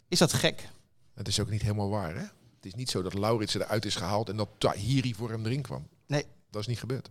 [0.07, 0.69] Is dat gek?
[1.13, 2.25] Het is ook niet helemaal waar, hè?
[2.59, 4.29] Het is niet zo dat Lauritsen eruit is gehaald...
[4.29, 5.87] en dat Tahiri voor hem erin kwam.
[6.07, 6.25] Nee.
[6.49, 7.09] Dat is niet gebeurd.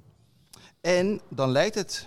[0.81, 2.07] En dan lijkt het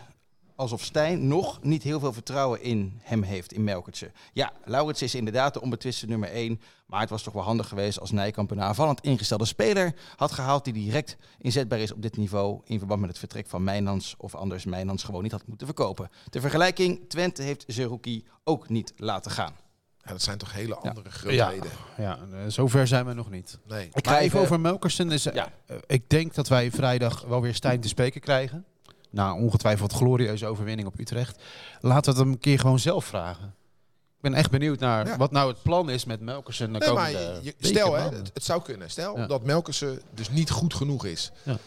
[0.56, 4.12] alsof Stijn nog niet heel veel vertrouwen in hem heeft, in Melkertse.
[4.34, 6.62] Ja, Lauritsen is inderdaad de onbetwiste nummer 1.
[6.86, 10.64] Maar het was toch wel handig geweest als Nijkamp een aanvallend ingestelde speler had gehaald
[10.64, 14.36] die direct inzetbaar is op dit niveau in verband met het vertrek van Mijnans of
[14.36, 16.10] anders Mijnans gewoon niet had moeten verkopen.
[16.30, 19.56] Ter vergelijking, Twente heeft Zerouki ook niet laten gaan.
[20.04, 20.90] Ja, dat zijn toch hele Ja.
[20.90, 21.72] andere grootheden.
[21.98, 23.58] Ja, eh, zover zijn we nog niet.
[23.68, 23.86] Nee.
[23.94, 25.12] Ik Maar ga even over Melkersen.
[25.12, 25.52] Is, eh, Ja.
[25.66, 28.66] eh, ik denk dat wij vrijdag wel weer Stijn te spreken krijgen.
[29.10, 31.42] Na ongetwijfeld glorieuze overwinning op Utrecht.
[31.80, 33.56] Laten we het hem een keer gewoon zelf vragen.
[34.16, 35.18] Ik ben echt benieuwd naar Ja.
[35.18, 36.74] wat nou het plan is met Melkersen.
[36.74, 38.90] De Nee, maar komende je- weken, stel, hè, het, het zou kunnen.
[38.90, 39.28] Stel Ja.
[39.28, 41.32] dat Melkersen dus niet goed genoeg is.
[41.44, 41.58] Ja.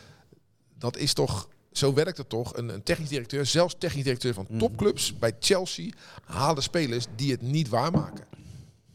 [0.78, 2.56] Dat is toch, zo werkt het toch.
[2.56, 4.58] Een, een technisch directeur, zelfs technisch directeur van Mhm.
[4.58, 5.90] topclubs bij Chelsea,
[6.24, 8.24] halen spelers die het niet waarmaken.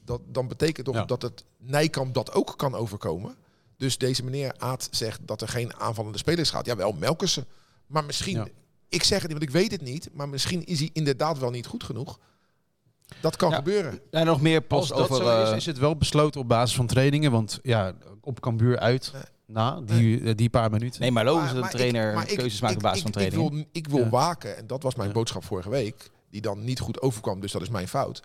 [0.05, 1.05] Dat, dan betekent toch Ja.
[1.05, 3.35] dat het Nijkamp dat ook kan overkomen.
[3.77, 6.65] Dus deze meneer Aad zegt dat er geen aanvallende spelers gaat.
[6.65, 7.45] Jawel, Melkersen.
[7.87, 8.47] Maar misschien, Ja.
[8.89, 10.09] ik zeg het niet, want ik weet het niet.
[10.13, 12.19] Maar misschien is hij inderdaad wel niet goed genoeg.
[13.21, 13.55] Dat kan Ja.
[13.55, 13.99] gebeuren.
[14.11, 15.15] Ja, nog meer Als post dat over...
[15.15, 17.31] zo is, eh, is het wel besloten op basis van trainingen.
[17.31, 19.11] Want ja, op Cambuur uit.
[19.51, 21.01] Na die, eh, die paar minuten.
[21.01, 23.43] nee, maar logisch dat een trainer ik- keuzes maakt ik- op basis ik- van training.
[23.43, 24.09] Ik wil, ik wil Ja.
[24.09, 25.13] waken, en dat was mijn Ja.
[25.13, 28.23] boodschap vorige week, die dan niet goed overkwam, dus dat is mijn fout.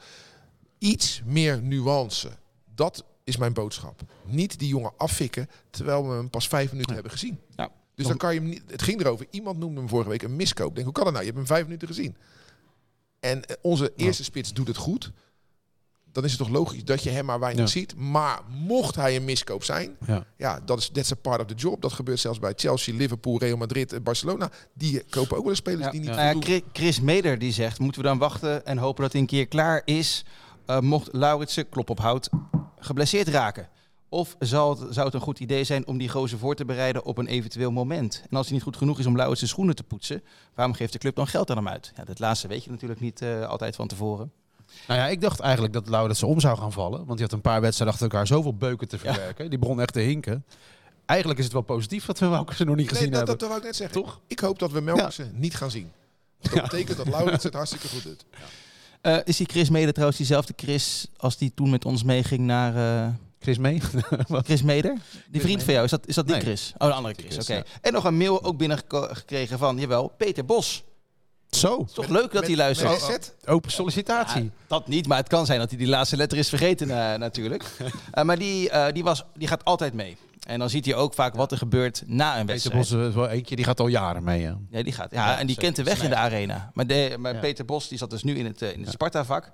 [0.79, 2.29] Iets meer nuance.
[2.75, 4.01] Dat is mijn boodschap.
[4.25, 7.39] Niet die jongen affikken, terwijl we hem pas vijf minuten hebben gezien.
[7.57, 7.71] Ja.
[7.95, 8.63] Dus dan kan je hem niet...
[8.67, 10.69] Het ging erover, iemand noemde hem vorige week een miskoop.
[10.69, 11.25] Ik denk, hoe kan dat nou?
[11.25, 12.17] Je hebt hem vijf minuten gezien.
[13.21, 15.13] En eh, onze eerste spits doet het goed.
[16.15, 17.71] Dan is het toch logisch dat je hem maar weinig Ja.
[17.71, 17.97] ziet.
[17.97, 20.25] Maar mocht hij een miskoop zijn, Ja.
[20.37, 21.83] ja, dat is that's a part of the job.
[21.83, 24.51] Dat gebeurt zelfs bij Chelsea, Liverpool, Real Madrid en Barcelona.
[24.75, 25.91] Die kopen ook wel eens spelers Ja.
[25.91, 26.41] die niet Nou.
[26.43, 29.47] Chri- Chris Meder die zegt, moeten we dan wachten en hopen dat hij een keer
[29.49, 30.25] klaar is,
[30.67, 32.29] eh, mocht Lauritsen, klop op hout,
[32.79, 33.69] geblesseerd raken?
[34.09, 37.05] Of zal het, zou het een goed idee zijn om die gozer voor te bereiden
[37.05, 38.23] op een eventueel moment?
[38.31, 40.23] En als hij niet goed genoeg is om Lauritsen schoenen te poetsen,
[40.55, 41.93] waarom geeft de club dan geld aan hem uit?
[41.97, 44.33] Ja, dat laatste weet je natuurlijk niet eh, altijd van tevoren.
[44.89, 46.99] Nou ja, ik dacht eigenlijk dat Lauritsen om zou gaan vallen.
[46.99, 49.51] Want die had een paar wedstrijden achter elkaar zoveel beuken te verwerken.
[49.51, 50.45] Die begon echt te hinken.
[51.07, 53.39] Eigenlijk is het wel positief dat we Melkersen nog niet gezien Nee, dat, hebben.
[53.39, 54.03] dat wou ik net zeggen.
[54.03, 54.21] Toch?
[54.27, 55.93] Ik hoop dat we Melkersen niet gaan zien.
[56.41, 58.25] Dat betekent dat Laurens het hartstikke goed doet.
[59.01, 62.77] Eh, is die Chris Meder trouwens diezelfde Chris als die toen met ons meeging naar
[63.07, 63.81] eh, Chris mee?
[64.45, 64.97] Chris Meder?
[65.31, 66.45] Die vriend van jou, is dat, is dat die Nee.
[66.45, 66.73] Chris?
[66.79, 67.63] Oh, de andere Chris, oké.
[67.81, 70.85] En nog een mail ook binnengekregen van, jawel, Peter Bos.
[71.55, 72.91] Zo, Het is toch leuk dat hij luistert?
[73.09, 73.49] Met SZ?
[73.49, 74.43] open sollicitatie.
[74.45, 77.19] Ja, dat niet, maar het kan zijn dat hij die laatste letter is vergeten eh,
[77.27, 77.65] natuurlijk.
[78.13, 80.17] Eh, maar die, eh, die, was, die gaat altijd mee.
[80.47, 82.77] En dan ziet hij ook vaak wat er gebeurt na een Peter wedstrijd.
[83.01, 84.41] Bos is wel eentje, die gaat al jaren mee.
[84.41, 84.59] Ja.
[84.71, 85.11] Ja, die gaat.
[85.11, 85.63] Ja, Ja, en die zeker.
[85.63, 86.71] kent de weg in de arena.
[86.75, 87.41] Maar, de, maar Ja.
[87.41, 89.51] Peter Bos die zat dus nu in het, in het Sparta-vak.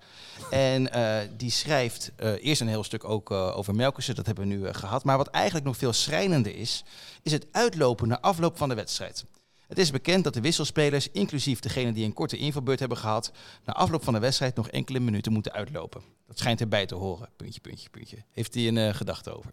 [0.51, 4.15] En eh, die schrijft eh, eerst een heel stuk ook eh, over Melkussen.
[4.15, 5.05] Dat hebben we nu eh, gehad.
[5.05, 6.85] Maar wat eigenlijk nog veel schrijnender is,
[7.23, 9.25] is het uitlopen na afloop van de wedstrijd.
[9.71, 13.33] Het is bekend dat de wisselspelers, inclusief degene die een korte invalbeurt hebben gehad,
[13.65, 16.03] na afloop van de wedstrijd nog enkele minuten moeten uitlopen.
[16.27, 17.29] Dat schijnt erbij te horen.
[17.37, 18.17] Puntje, puntje, puntje.
[18.31, 19.51] Heeft hij een eh, gedachte over.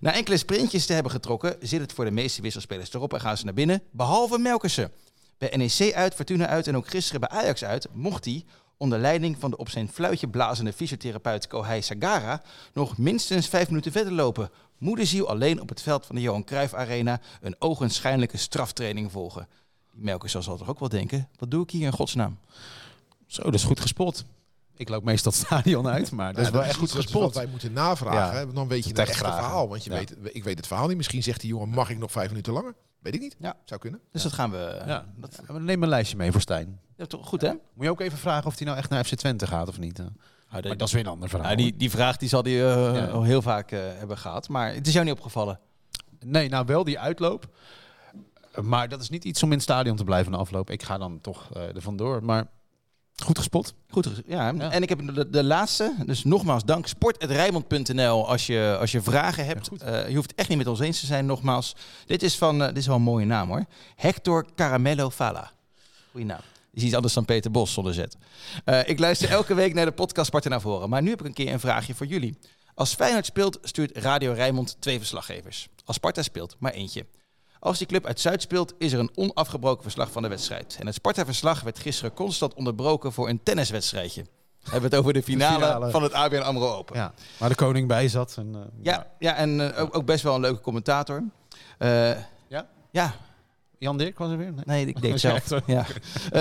[0.00, 3.36] Na enkele sprintjes te hebben getrokken, zit het voor de meeste wisselspelers erop en gaan
[3.36, 4.92] ze naar binnen, behalve Melkussen.
[5.38, 8.44] Bij NEC uit, Fortuna uit en ook gisteren bij Ajax uit mocht hij,
[8.76, 13.92] onder leiding van de op zijn fluitje blazende fysiotherapeut Kohei Sagara, nog minstens vijf minuten
[13.92, 14.50] verder lopen.
[14.78, 19.48] Moederziel alleen op het veld van de Johan Cruijff Arena een ogenschijnlijke straftraining volgen.
[19.92, 22.38] Die Melkussen zal toch ook wel denken, wat doe ik hier in godsnaam?
[23.26, 24.24] Zo, dat is goed gespot.
[24.76, 27.34] Ik loop meestal het stadion uit, maar dat is wel echt goed gespot.
[27.34, 28.38] wij moeten navragen.
[28.38, 28.46] Ja.
[28.46, 29.68] hè, Dan weet je het Echt echte verhaal.
[29.68, 29.96] Want je Ja.
[29.96, 30.96] weet, ik weet het verhaal niet.
[30.96, 32.74] Misschien zegt die jongen, mag ik nog vijf minuten langer?
[32.98, 33.36] Weet ik niet.
[33.38, 33.56] Ja.
[33.64, 34.00] Zou kunnen.
[34.12, 34.82] Dus dat gaan we...
[34.86, 35.06] Ja.
[35.16, 36.80] Dat, Ja, maar Neem een lijstje mee voor Stijn.
[36.96, 37.48] ja, toch goed hè?
[37.74, 39.96] Moet je ook even vragen of hij nou echt naar FC Twente gaat of niet.
[39.98, 40.04] hè?
[40.50, 41.50] Maar dat is weer een ander verhaal.
[41.50, 43.20] Ja, die, die vraag die zal hij eh, Ja.
[43.22, 44.48] heel vaak eh, hebben gehad.
[44.48, 45.60] Maar het is jou niet opgevallen.
[46.24, 47.48] Nee, nou wel die uitloop.
[48.62, 50.70] Maar dat is niet iets om in het stadion te blijven na afloop.
[50.70, 52.24] Ik ga dan toch eh er vandoor.
[52.24, 52.46] Maar
[53.24, 53.74] goed gespot.
[53.90, 54.52] Goed, ja.
[54.58, 54.70] Ja.
[54.70, 55.94] En ik heb de, de laatste.
[56.06, 56.86] Dus nogmaals dank.
[56.86, 59.68] Sport.rijmond.nl als je, als je vragen hebt.
[59.68, 59.82] goed.
[59.82, 61.76] Eh, je hoeft het echt niet met ons eens te zijn, nogmaals.
[62.06, 63.64] Dit is, van, eh, dit is wel een mooie naam hoor.
[63.96, 65.50] Hector Caramello Fala.
[66.10, 66.40] Goeie naam.
[66.72, 68.16] Is iets anders dan Peter Bos zonder zet.
[68.64, 70.88] Eh, ik luister elke week naar de podcast Sparta naar voren.
[70.88, 72.38] Maar nu heb ik een keer een vraagje voor jullie.
[72.74, 75.68] Als Feyenoord speelt, stuurt Radio Rijnmond twee verslaggevers.
[75.84, 77.06] Als Sparta speelt, maar eentje.
[77.60, 80.76] Als die club uit Zuid speelt, is er een onafgebroken verslag van de wedstrijd.
[80.80, 84.22] En het Sparta-verslag werd gisteren constant onderbroken voor een tenniswedstrijdje.
[84.22, 85.90] We hebben het over de finale, finale.
[85.90, 86.96] van het ABN AMRO Open.
[86.96, 87.12] Ja.
[87.38, 88.34] Waar de koning bij zat.
[88.38, 91.22] En, eh, Ja, ja en eh, ook, ook best wel een leuke commentator.
[91.78, 92.10] Eh,
[92.48, 92.66] Ja?
[92.90, 93.14] Ja,
[93.78, 94.52] Jan Dirk was er weer?
[94.52, 94.64] Nee.
[94.64, 95.62] nee, ik deed het zelf.
[95.66, 95.86] Ja.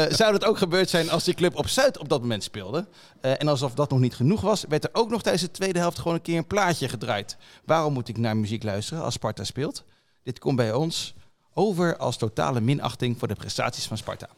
[0.10, 2.88] Zou dat ook gebeurd zijn als die club op Zuid op dat moment speelde?
[3.22, 5.98] En alsof dat nog niet genoeg was, werd er ook nog tijdens de tweede helft
[6.00, 7.38] gewoon een keer een plaatje gedraaid.
[7.66, 9.84] Waarom moet ik naar muziek luisteren als Sparta speelt?
[10.26, 11.16] Dit komt bij ons
[11.54, 14.30] over als totale minachting voor de prestaties van Sparta.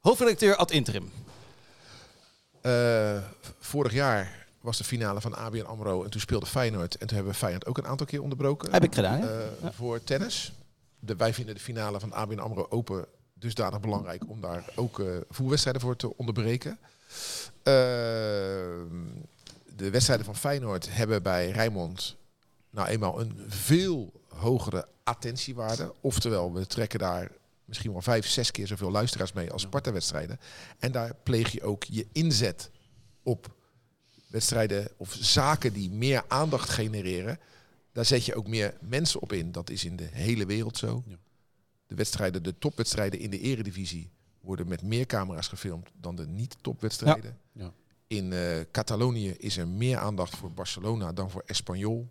[0.00, 1.10] Hoofdredacteur ad interim.
[2.60, 3.22] Eh,
[3.58, 6.04] vorig jaar was de finale van ABN AMRO.
[6.04, 6.94] En toen speelde Feyenoord.
[6.94, 8.72] En toen hebben we Feyenoord ook een aantal keer onderbroken.
[8.72, 9.28] Heb ik gedaan, eh,
[9.70, 10.52] voor tennis.
[10.98, 15.06] De, wij vinden de finale van ABN AMRO Open dusdanig belangrijk om daar ook eh
[15.06, 16.78] voetbalwedstrijden voor te onderbreken.
[19.76, 22.16] De wedstrijden van Feyenoord hebben bij Rijnmond
[22.70, 25.94] nou eenmaal een veel hogere attentiewaarde.
[26.00, 27.30] Oftewel, we trekken daar
[27.64, 30.40] misschien wel vijf, zes keer zoveel luisteraars mee als Sparta-wedstrijden.
[30.78, 32.70] En daar pleeg je ook je inzet
[33.22, 33.54] op
[34.26, 37.38] wedstrijden of zaken die meer aandacht genereren.
[37.92, 39.52] Daar zet je ook meer mensen op in.
[39.52, 41.04] Dat is in de hele wereld zo.
[41.86, 47.38] De wedstrijden, de topwedstrijden in de eredivisie worden met meer camera's gefilmd dan de niet-topwedstrijden.
[47.52, 47.62] Ja.
[47.64, 47.72] Ja.
[48.06, 52.08] In eh, Catalonië is er meer aandacht voor Barcelona dan voor Espanyol.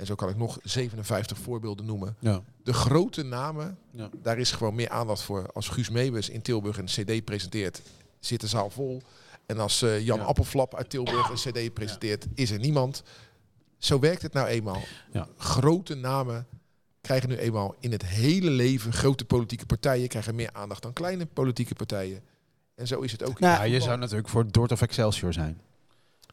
[0.00, 2.16] En zo kan ik nog 57 voorbeelden noemen.
[2.18, 2.42] Ja.
[2.62, 4.08] De grote namen, Ja.
[4.22, 5.50] daar is gewoon meer aandacht voor.
[5.52, 7.82] Als Guus Meeuwis in Tilburg een cd presenteert,
[8.20, 9.02] zit de zaal vol.
[9.46, 10.24] En als eh, Jan Ja.
[10.24, 13.02] Appelflap uit Tilburg een cd presenteert, is er niemand.
[13.78, 14.82] Zo werkt het nou eenmaal.
[15.12, 15.28] Ja.
[15.36, 16.46] Grote namen
[17.00, 21.26] krijgen nu eenmaal in het hele leven, grote politieke partijen krijgen meer aandacht dan kleine
[21.26, 22.22] politieke partijen.
[22.74, 23.40] En zo is het ook.
[23.40, 25.60] in Nou, Ja, je zou natuurlijk voor Dort of Excelsior zijn.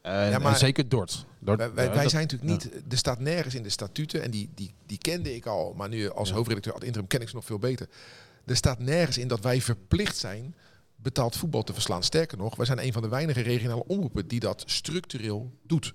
[0.07, 1.25] Ja, maar- en zeker Dort.
[1.39, 4.21] Dort Wij, wij, ja, wij dat- zijn natuurlijk niet, er staat nergens in de statuten,
[4.23, 7.29] en die, die, die kende ik al, maar nu als hoofdredacteur ad interim ken ik
[7.29, 7.87] ze nog veel beter.
[8.45, 10.55] Er staat nergens in dat wij verplicht zijn
[10.95, 12.03] betaald voetbal te verslaan.
[12.03, 15.93] Sterker nog, wij zijn een van de weinige regionale omroepen die dat structureel doet.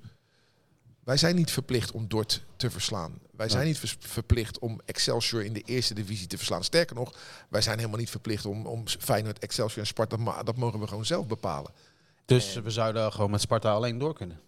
[1.04, 3.18] Wij zijn niet verplicht om Dort te verslaan.
[3.36, 6.64] Wij zijn niet vers- verplicht om Excelsior in de eerste divisie te verslaan.
[6.64, 7.14] Sterker nog,
[7.48, 10.86] wij zijn helemaal niet verplicht om, om Feyenoord, Excelsior en Sparta, maar dat mogen we
[10.86, 11.70] gewoon zelf bepalen.
[12.24, 14.40] Dus we zouden gewoon met Sparta alleen door kunnen.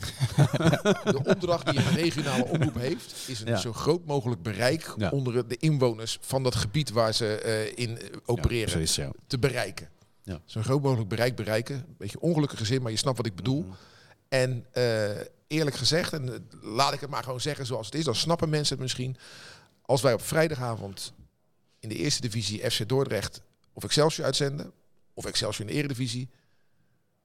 [1.04, 3.56] De opdracht die een regionale omroep heeft, is een Ja.
[3.56, 5.10] zo groot mogelijk bereik Ja.
[5.10, 9.10] onder de inwoners van dat gebied waar ze eh, in eh, opereren precies, ja.
[9.26, 9.88] te bereiken.
[10.22, 10.40] Ja.
[10.44, 11.74] Zo groot mogelijk bereik bereiken.
[11.76, 13.66] Een beetje ongelukkige zin, maar je snapt wat ik bedoel.
[14.28, 15.10] En eh,
[15.46, 18.72] eerlijk gezegd, en laat ik het maar gewoon zeggen zoals het is, dan snappen mensen
[18.74, 19.16] het misschien.
[19.82, 21.12] Als wij op vrijdagavond
[21.78, 23.42] in de eerste divisie FC Dordrecht
[23.72, 24.72] of Excelsior uitzenden,
[25.14, 26.28] of Excelsior in de eredivisie,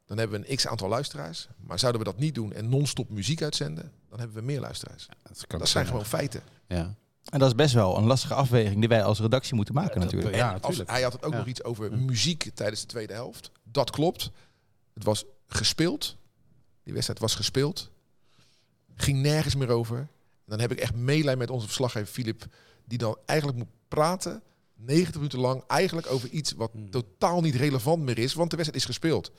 [0.05, 1.47] dan hebben we een x aantal luisteraars.
[1.57, 5.07] Maar zouden we dat niet doen en non-stop muziek uitzenden, dan hebben we meer luisteraars.
[5.47, 6.41] Dat, zijn gewoon feiten.
[6.67, 6.95] Ja.
[7.25, 10.35] En dat is best wel een lastige afweging die wij als redactie moeten maken natuurlijk.
[10.35, 10.89] Ja, En als, natuurlijk.
[10.89, 11.37] hij had het ook Ja.
[11.37, 13.51] nog iets over muziek tijdens de tweede helft.
[13.63, 14.31] Dat klopt.
[14.93, 16.17] Het was gespeeld.
[16.83, 17.91] Die wedstrijd was gespeeld.
[18.95, 20.07] Ging nergens meer over.
[20.45, 22.45] dan heb ik echt meelij met onze verslaggever Filip,
[22.85, 24.41] die dan eigenlijk moet praten
[24.75, 26.89] 90 minuten lang eigenlijk over iets wat Hmm.
[26.89, 29.31] totaal niet relevant meer is, want de wedstrijd is gespeeld.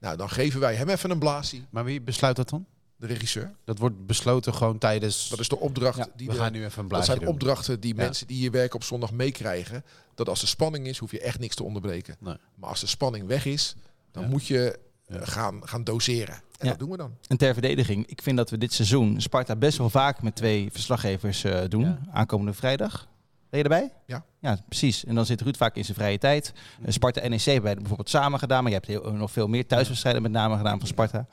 [0.00, 2.66] Nou, dan geven wij hem even een blaasie, Maar wie besluit dat dan?
[2.96, 3.54] de regisseur.
[3.64, 5.28] Dat wordt besloten gewoon tijdens...
[5.28, 7.18] Dat is de opdracht Ja, die we de, gaan nu even een dat blaadje zijn
[7.18, 7.28] doen.
[7.28, 8.02] opdrachten die Ja.
[8.02, 9.84] mensen die hier werken op zondag meekrijgen.
[10.14, 12.16] Dat als er spanning is, hoef je echt niks te onderbreken.
[12.20, 12.36] Nee.
[12.54, 13.74] Maar als de spanning weg is,
[14.12, 14.28] dan Ja.
[14.28, 15.24] moet je eh, Ja.
[15.24, 16.34] gaan, gaan doseren.
[16.34, 16.68] En Ja.
[16.68, 17.14] dat doen we dan.
[17.26, 20.68] En ter verdediging, ik vind dat we dit seizoen Sparta best wel vaak met twee
[20.72, 21.82] verslaggevers eh, doen.
[21.84, 21.98] Ja.
[22.12, 23.08] Aankomende vrijdag.
[23.50, 23.92] Ben je erbij?
[24.06, 24.24] Ja.
[24.40, 25.04] Ja, precies.
[25.04, 26.52] En dan zit Ruud vaak in zijn vrije tijd.
[26.82, 28.62] Eh, Sparta NEC hebben wij bijvoorbeeld samen gedaan.
[28.62, 31.26] Maar je hebt heel, nog veel meer thuiswedstrijden met name gedaan van Sparta.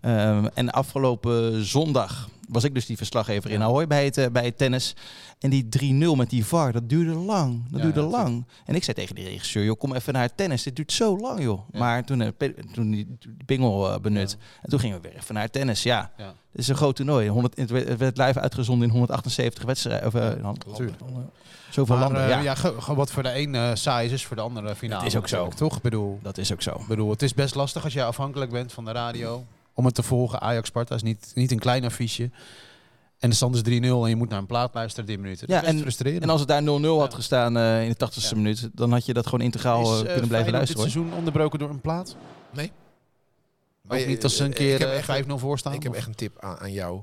[0.00, 4.44] Ehm, en afgelopen zondag was ik dus die verslaggever in Ahoy bij het, eh, bij
[4.44, 4.94] het tennis.
[5.38, 7.70] En die 3-0 met die VAR, dat duurde lang.
[7.70, 8.46] Dat duurde lang.
[8.64, 10.62] En ik zei tegen die regisseur, joh, kom even naar het tennis.
[10.62, 11.60] Dit duurt zo lang, joh.
[11.72, 14.36] Maar toen, eh, toen die, pingel eh, benut.
[14.62, 15.82] En toen gingen we weer even naar het tennis.
[15.82, 17.28] Ja, het is een groot toernooi.
[17.28, 20.06] 100, het werd live uitgezonden in 178 wedstrijden.
[20.06, 20.12] Of,
[20.76, 20.98] Tuurlijk.
[21.70, 22.54] Zoveel Maar, landen, ja.
[22.94, 25.02] wat voor de een eh, saai is, is voor de andere finale.
[25.02, 25.48] Het is ook zo.
[25.48, 25.80] Toch?
[25.80, 26.80] Bedoel, Dat is ook zo.
[26.88, 29.44] Bedoel, het is best lastig als je afhankelijk bent van de radio.
[29.76, 30.40] Om het te volgen.
[30.40, 32.30] Ajax Sparta is niet, niet een klein affiche.
[33.18, 35.46] En de stand is 3-0 en je moet naar een plaat luisteren 10 minuten.
[35.46, 36.22] Dat Ja, is en- frustrerend.
[36.22, 37.16] En als het daar 0-0 had Ja.
[37.16, 38.36] gestaan eh, in de 80ste Ja.
[38.36, 40.84] minuut, dan had je dat gewoon integraal is, eh, eh, kunnen blijven luisteren.
[40.84, 41.02] dit hoor.
[41.02, 42.16] seizoen onderbroken door een plaat?
[42.52, 42.72] Nee.
[43.88, 45.72] Ook niet als ze een keer ik heb eh, echt- 5-0 voor staan?
[45.72, 47.00] Ik heb echt een tip aan, aan jou.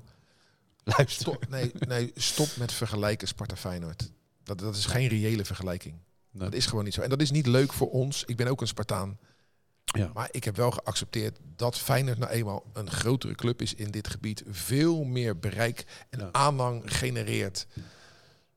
[0.84, 1.08] Luister.
[1.22, 4.12] Stop, nee, nee, stop met vergelijken Sparta-Feyenoord.
[4.44, 5.96] Dat, dat is geen reële vergelijking.
[6.32, 6.44] Nee.
[6.50, 7.02] Dat is gewoon niet zo.
[7.02, 8.24] En dat is niet leuk voor ons.
[8.26, 9.18] Ik ben ook een Spartaan.
[9.86, 10.12] Ja.
[10.14, 14.08] Maar ik heb wel geaccepteerd dat Feyenoord nou eenmaal een grotere club is in dit
[14.10, 14.44] gebied.
[14.50, 16.30] Veel meer bereik en Ja.
[16.32, 17.68] aanhang genereert.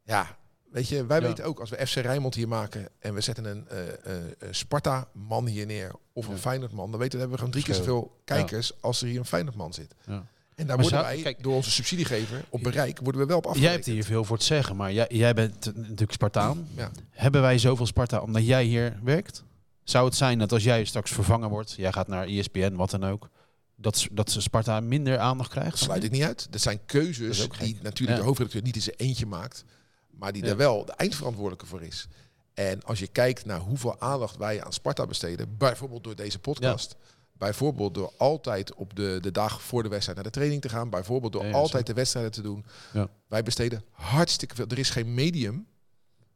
[0.03, 0.39] Ja,
[0.71, 1.27] weet je, wij Ja.
[1.27, 4.49] weten ook als we FC Rijnmond hier maken en we zetten een eh, eh, eh,
[4.51, 6.39] Sparta-man hier neer of een.
[6.39, 9.25] Feyenoord-man, dan weten we, hebben we gewoon drie keer zoveel kijkers als er hier een
[9.27, 9.95] Feyenoord-man zit.
[10.07, 10.13] Ja.
[10.13, 13.37] En daar Maar worden zou- wij, kijk- door onze subsidiegever, op bereik, worden we wel
[13.37, 13.85] op Jij afgerekend.
[13.85, 16.69] hebt hier veel voor te zeggen, maar jij, jij bent natuurlijk Spartaan.
[17.11, 19.45] Hebben wij zoveel Sparta omdat jij hier werkt?
[19.87, 23.05] Zou het zijn dat als jij straks vervangen wordt, jij gaat naar ESPN, wat dan
[23.05, 23.29] ook,
[23.77, 25.71] dat, dat ze Sparta minder aandacht krijgt?
[25.71, 26.47] Dat sluit ik niet uit.
[26.51, 28.17] Dat zijn keuzes die natuurlijk Ja.
[28.17, 29.65] de hoofdredacteur niet in zijn eentje maakt,
[30.11, 30.49] maar die Ja.
[30.51, 32.07] er wel de eindverantwoordelijke voor is.
[32.55, 36.97] En als je kijkt naar hoeveel aandacht wij aan Sparta besteden, bijvoorbeeld door deze podcast,
[37.33, 40.91] bijvoorbeeld door altijd op de, de dag voor de wedstrijd naar de training te gaan,
[40.91, 43.09] bijvoorbeeld door altijd de wedstrijden te doen, Ja.
[43.29, 44.67] wij besteden hartstikke veel.
[44.69, 45.67] Er is geen medium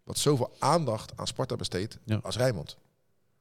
[0.05, 2.77] wat zoveel aandacht aan Sparta besteedt als Rijnmond.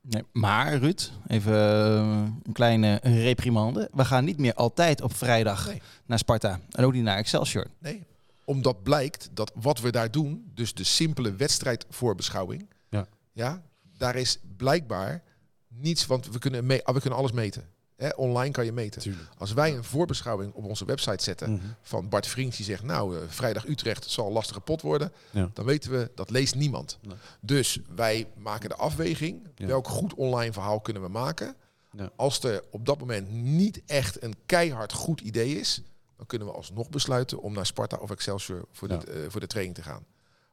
[0.02, 3.90] Nee, maar Ruud, even eh, een kleine reprimande.
[3.94, 5.82] We gaan niet meer altijd op vrijdag Nee.
[6.06, 6.60] naar Sparta.
[6.72, 7.66] En ook niet naar Excelsior.
[7.80, 8.04] Nee.
[8.46, 13.08] Omdat blijkt dat wat we daar doen, dus de simpele wedstrijdvoorbeschouwing, Ja.
[13.34, 13.62] ja,
[13.98, 15.24] daar is blijkbaar
[15.68, 17.64] niets, want we kunnen, me- we kunnen alles meten.
[18.00, 19.16] Hè, online kan je meten.
[19.38, 21.66] Als wij een voorbeschouwing op onze website zetten Mhm.
[21.82, 25.50] van Bart Vriends die zegt, nou, eh, vrijdag Utrecht zal een lastige pot worden, Ja.
[25.54, 26.98] dan weten we, dat leest niemand.
[27.02, 27.16] Nee.
[27.42, 29.66] Dus wij maken de afweging, Ja.
[29.68, 31.56] welk goed online verhaal kunnen we maken.
[31.92, 32.10] Ja.
[32.16, 35.82] Als er op dat moment niet echt een keihard goed idee is,
[36.18, 39.48] dan kunnen we alsnog besluiten om naar Sparta of Excelsior voor, de, eh, voor de
[39.48, 40.06] training te gaan.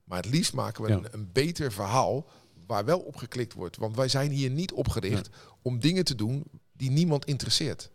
[0.04, 2.26] Maar het liefst maken we een beter verhaal
[2.66, 3.76] waar wel op geklikt wordt.
[3.76, 5.28] Want wij zijn hier niet opgericht
[5.62, 6.44] om dingen te doen
[6.76, 7.90] die niemand interesseert.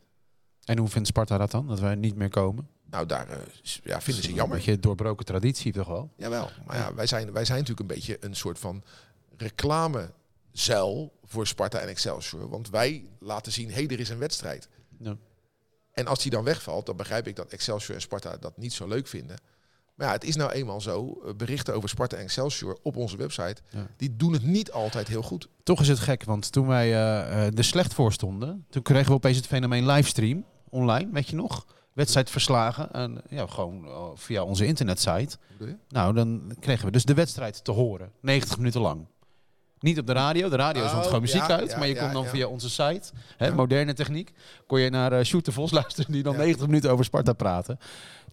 [0.66, 1.68] En hoe vindt Sparta dat dan?
[1.68, 2.68] Dat wij niet meer komen?
[2.86, 3.38] Nou, daar eh,
[3.84, 4.58] ja, vinden ze Een jammer.
[4.58, 6.12] beetje doorbroken traditie toch wel?
[6.16, 8.84] Jawel, maar ja, wij zijn, wij zijn natuurlijk een beetje een soort van
[9.38, 12.50] reclamezuil voor Sparta en Excelsior.
[12.50, 14.68] Want wij laten zien, hé, hey, er is een wedstrijd.
[15.00, 15.18] Ja.
[15.92, 18.88] En als die dan wegvalt, dan begrijp ik dat Excelsior en Sparta dat niet zo
[18.88, 19.38] leuk vinden.
[20.02, 23.18] Maar ja, het is nou eenmaal zo, eh, berichten over Sparta en Excelsior op onze
[23.18, 23.88] website, Ja.
[23.98, 25.48] die doen het niet altijd heel goed.
[25.64, 29.14] Toch is het gek, want toen wij eh, er slecht voor stonden, toen kregen we
[29.14, 31.66] opeens het fenomeen livestream online, weet je nog?
[31.94, 35.38] Wedstrijdverslagen, en, ja, gewoon via onze internetsite.
[35.90, 39.06] Nou, dan kregen we dus de wedstrijd te horen, 90 minuten lang.
[39.82, 41.94] Niet op de radio, de radio zond Oh, gewoon muziek ja, uit, ja, maar je
[41.94, 43.02] ja, kon dan via onze site,
[43.38, 44.32] hè, moderne techniek,
[44.68, 46.40] kon je naar Sjoerd de Vos luisteren die dan Ja.
[46.40, 47.80] 90 minuten over Sparta praten.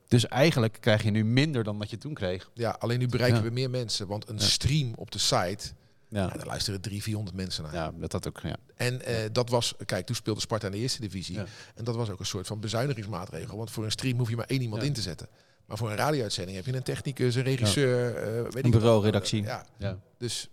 [0.09, 2.51] Dus eigenlijk krijg je nu minder dan dat je toen kreeg.
[2.55, 5.65] Ja, alleen nu bereiken we meer mensen, want een stream op de site,
[6.09, 7.75] Ja, daar luisteren 300, 400 mensen naar.
[7.75, 8.57] ja dat had ook, ja.
[8.77, 11.35] En eh, dat was, kijk, toen speelde Sparta in de eerste divisie.
[11.35, 11.45] Ja.
[11.75, 13.57] En dat was ook een soort van bezuinigingsmaatregel.
[13.57, 15.29] Want voor een stream hoef je maar één iemand in te zetten.
[15.67, 18.81] Maar voor een radio-uitzending heb je een technicus, een regisseur, eh, weet ik Een wat.
[18.81, 19.43] bureauredactie.
[19.43, 19.99] Ja, ja.
[20.19, 20.49] dus,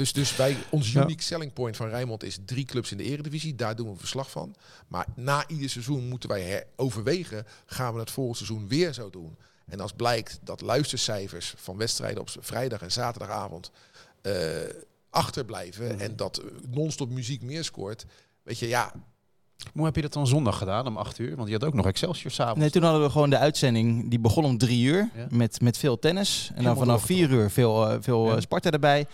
[0.00, 1.02] dus, dus wij, ons Ja.
[1.02, 3.54] unique selling point van Rijnmond is drie clubs in de eredivisie.
[3.54, 4.54] Daar doen we verslag van.
[4.88, 9.36] Maar na ieder seizoen moeten wij overwegen, gaan we het volgend seizoen weer zo doen.
[9.66, 13.70] En als blijkt dat luistercijfers van wedstrijden op vrijdag en zaterdagavond
[14.22, 14.32] eh,
[15.10, 16.00] achterblijven Mhm.
[16.00, 18.06] en dat non-stop muziek meer scoort,
[18.42, 18.92] weet je, ja,
[19.72, 21.36] Hoe heb je dat dan zondag gedaan om 8 uur?
[21.36, 22.60] Want je had ook nog Excelsior s'avonds.
[22.60, 25.26] Nee, toen hadden we gewoon de uitzending, die begon om drie uur Ja.
[25.30, 26.50] met, met veel tennis.
[26.54, 28.34] En dan vanaf vier uur veel, eh, veel Ja.
[28.34, 29.06] eh, Sparta erbij.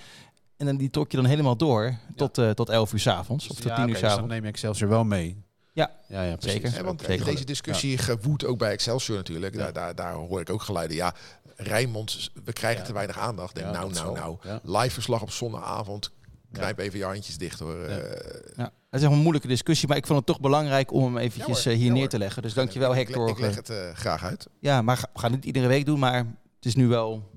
[0.57, 3.49] En dan die trok je dan helemaal door tot, eh, tot 11 uur s'avonds.
[3.49, 4.33] Of tot ja, 10 uur oké, dus dan s'avonds.
[4.35, 5.45] neem je Excelsior wel mee.
[5.73, 5.90] Ja.
[6.09, 6.37] ja, ja.
[6.38, 6.85] Zeker.
[6.85, 7.25] Want Zeker.
[7.25, 9.57] deze discussie gewoedt ook bij Excelsior natuurlijk.
[9.57, 10.97] Daar, daar, daar hoor ik ook geluiden.
[10.97, 11.14] Ja,
[11.57, 12.87] Rijnmond, we krijgen Ja.
[12.87, 13.55] te weinig aandacht.
[13.55, 14.37] Denk, Ja, nou, nou, nou.
[14.42, 14.61] Ja.
[14.62, 16.11] Live verslag op zondagavond.
[16.53, 17.79] Knijp even je handjes dicht hoor.
[17.79, 17.87] Ja.
[17.97, 18.64] Eh, Ja.
[18.64, 21.62] Het is echt een moeilijke discussie, maar ik vond het toch belangrijk om hem eventjes
[21.62, 22.42] Ja hoor, eh, hier ja neer te leggen.
[22.42, 23.29] Dus dankjewel ik, Hector.
[23.29, 24.47] Ik leg het eh, graag uit.
[24.61, 26.16] Ja, maar ga- we gaan het niet iedere week doen, maar
[26.57, 27.35] het is nu wel...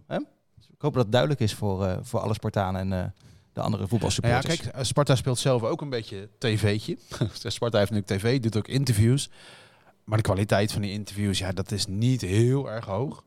[0.79, 3.09] Ik hoop dat het duidelijk is voor, eh, voor alle Spartanen en eh,
[3.53, 4.59] de andere Nou ja, voetbalsupporters.
[4.59, 6.97] kijk, eh, Sparta speelt zelf ook een beetje tv'tje.
[7.43, 9.29] Sparta heeft nu tv, doet ook interviews.
[10.03, 13.23] Maar de kwaliteit van die interviews, ja, dat is niet heel erg hoog.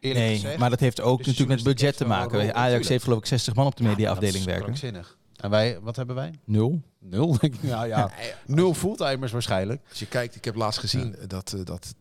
[0.00, 0.58] Eerlijk nee, gezegd.
[0.58, 2.38] maar dat heeft ook Dus natuurlijk met budget te maken.
[2.40, 2.88] Ajax natuurlijk.
[2.88, 4.64] heeft geloof ik 60 man op de Ja, mediaafdeling dat is werken.
[4.64, 5.18] krankzinnig.
[5.36, 6.34] En wij, wat hebben wij?
[6.44, 6.82] Nul.
[6.98, 7.36] Nul?
[7.60, 8.10] ja, ja.
[8.46, 9.82] Nul fulltimers waarschijnlijk.
[9.88, 11.94] Als je kijkt, ik heb laatst gezien dat, eh, dat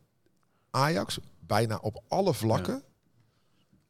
[0.71, 2.83] Ajax bijna op alle vlakken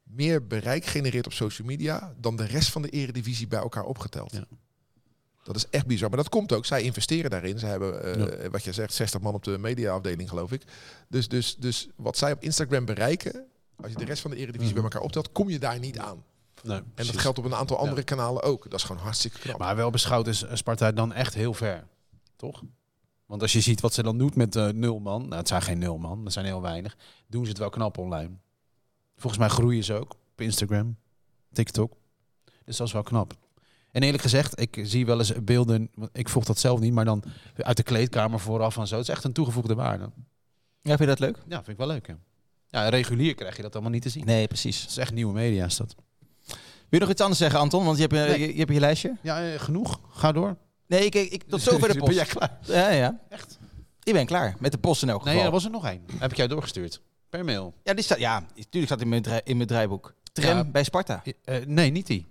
[0.10, 4.32] meer bereik genereert op social media dan de rest van de eredivisie bij elkaar opgeteld.
[4.32, 4.46] Ja.
[5.43, 6.10] Dat is echt bizar.
[6.10, 6.65] Maar dat komt ook.
[6.65, 7.60] Zij investeren daarin.
[7.60, 10.63] Ze hebben, eh, wat je zegt, 60 man op de mediaafdeling, geloof ik.
[11.08, 14.74] Dus, dus, dus wat zij op Instagram bereiken, als je de rest van de eredivisie
[14.74, 16.24] bij elkaar optelt, kom je daar niet aan.
[16.63, 18.63] Nee, En dat geldt op een aantal andere kanalen ook.
[18.63, 19.58] Dat is gewoon hartstikke knap.
[19.60, 21.88] Maar wel beschouwd is Sparta dan echt heel ver.
[22.36, 22.63] Toch?
[23.26, 25.22] Want als je ziet wat ze dan doet met eh, nul man.
[25.22, 26.24] Nou, het zijn geen nul man.
[26.24, 26.98] Dat zijn heel weinig.
[27.28, 28.38] Doen ze het wel knap online.
[29.18, 30.12] Volgens mij groeien ze ook.
[30.12, 30.98] Op Instagram.
[31.52, 31.94] TikTok.
[32.66, 33.34] Dus dat is wel knap.
[33.92, 35.90] En eerlijk gezegd, ik zie wel eens beelden.
[36.14, 36.94] Ik volg dat zelf niet.
[36.94, 37.24] Maar dan
[37.56, 38.96] uit de kleedkamer vooraf en zo.
[38.96, 40.04] Het is echt een toegevoegde waarde.
[40.82, 41.38] Ja, vind je dat leuk?
[41.48, 42.08] Ja, vind ik wel leuk.
[42.08, 42.18] Ja,
[42.68, 44.26] ja regulier krijg je dat allemaal niet te zien.
[44.26, 44.82] Nee, precies.
[44.82, 45.96] Het is echt nieuwe media is dat.
[46.46, 46.56] Wil
[46.90, 47.86] je nog iets anders zeggen, Anton?
[47.86, 48.40] Want je hebt, je, Nee.
[48.40, 49.16] je, je hebt je lijstje.
[49.22, 50.00] Ja, eh, genoeg.
[50.10, 50.58] Ga door.
[50.88, 52.16] Nee, ik, ik, tot zover de Ben post.
[52.16, 52.58] jij klaar?
[52.62, 53.20] Ja, ja.
[53.30, 53.60] Echt?
[54.04, 55.36] Ik ben klaar met de post in elk geval.
[55.36, 56.04] Nee, er was er nog één.
[56.18, 57.02] Heb ik jou doorgestuurd.
[57.30, 57.74] Per mail.
[57.84, 60.13] Ja, die staat, ja, natuurlijk staat in mijn, draai- in mijn draaiboek.
[60.34, 60.63] Tram Ja.
[60.63, 61.24] bij Sparta.
[61.44, 62.26] Eh, nee, niet die.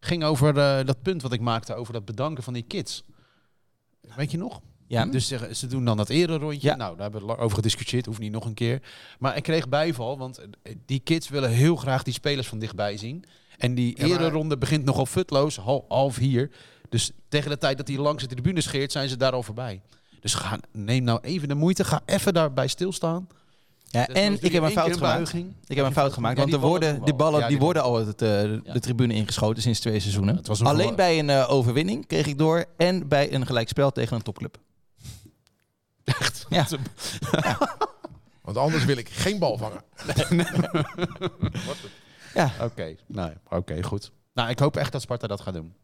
[0.00, 3.04] Ging over eh, dat punt wat ik maakte over dat bedanken van die kids.
[4.16, 4.60] Weet je nog?
[4.86, 5.06] Ja.
[5.06, 6.68] Dus ze, ze doen dan dat rondje.
[6.68, 6.76] Ja.
[6.76, 8.06] Nou, daar hebben we over gediscussieerd.
[8.06, 8.82] Hoeft niet nog een keer.
[9.18, 12.96] Maar ik kreeg bijval, want eh, die kids willen heel graag die spelers van dichtbij
[12.96, 13.24] zien.
[13.58, 16.50] En die Ja, maar- ereronde begint nogal futloos, hal- half hier.
[16.88, 19.82] Dus tegen de tijd dat hij langs de tribune scheert, zijn ze daar al voorbij.
[20.20, 21.84] Dus ga, neem nou even de moeite.
[21.84, 23.28] Ga even daarbij stilstaan.
[23.92, 25.14] Ja, Dus en ik heb een fout gemaakt.
[25.14, 25.54] buiging.
[25.66, 27.56] Ik heb een fout gemaakt, Ja, want die er worden, ballen die ballen Ja, die
[27.56, 28.28] die worden al het, eh,
[28.72, 30.36] de tribune ingeschoten sinds twee seizoenen.
[30.36, 33.90] Het was een Alleen bij een eh, overwinning kreeg ik door en bij een gelijkspel
[33.92, 34.56] tegen een topclub.
[36.04, 36.46] Echt?
[36.48, 36.66] Ja.
[38.42, 39.82] Want anders wil ik geen bal vangen.
[42.34, 44.12] Ja, Oké, nou, oké, goed.
[44.34, 45.74] Nou, ik hoop echt dat Sparta dat gaat doen.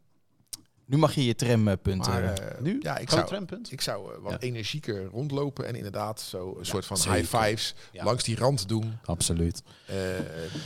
[0.87, 2.13] Nu mag je je trampunten.
[2.13, 2.79] Maar, eh, Nu?
[2.81, 3.73] Ja, ik zou, trampunt?
[3.73, 4.39] ik zou eh, wat Ja.
[4.39, 7.19] energieker rondlopen en inderdaad zo een soort van zeker.
[7.19, 8.05] high fives Ja.
[8.05, 8.99] langs die rand doen.
[9.05, 9.63] Absoluut.
[9.87, 9.97] eh,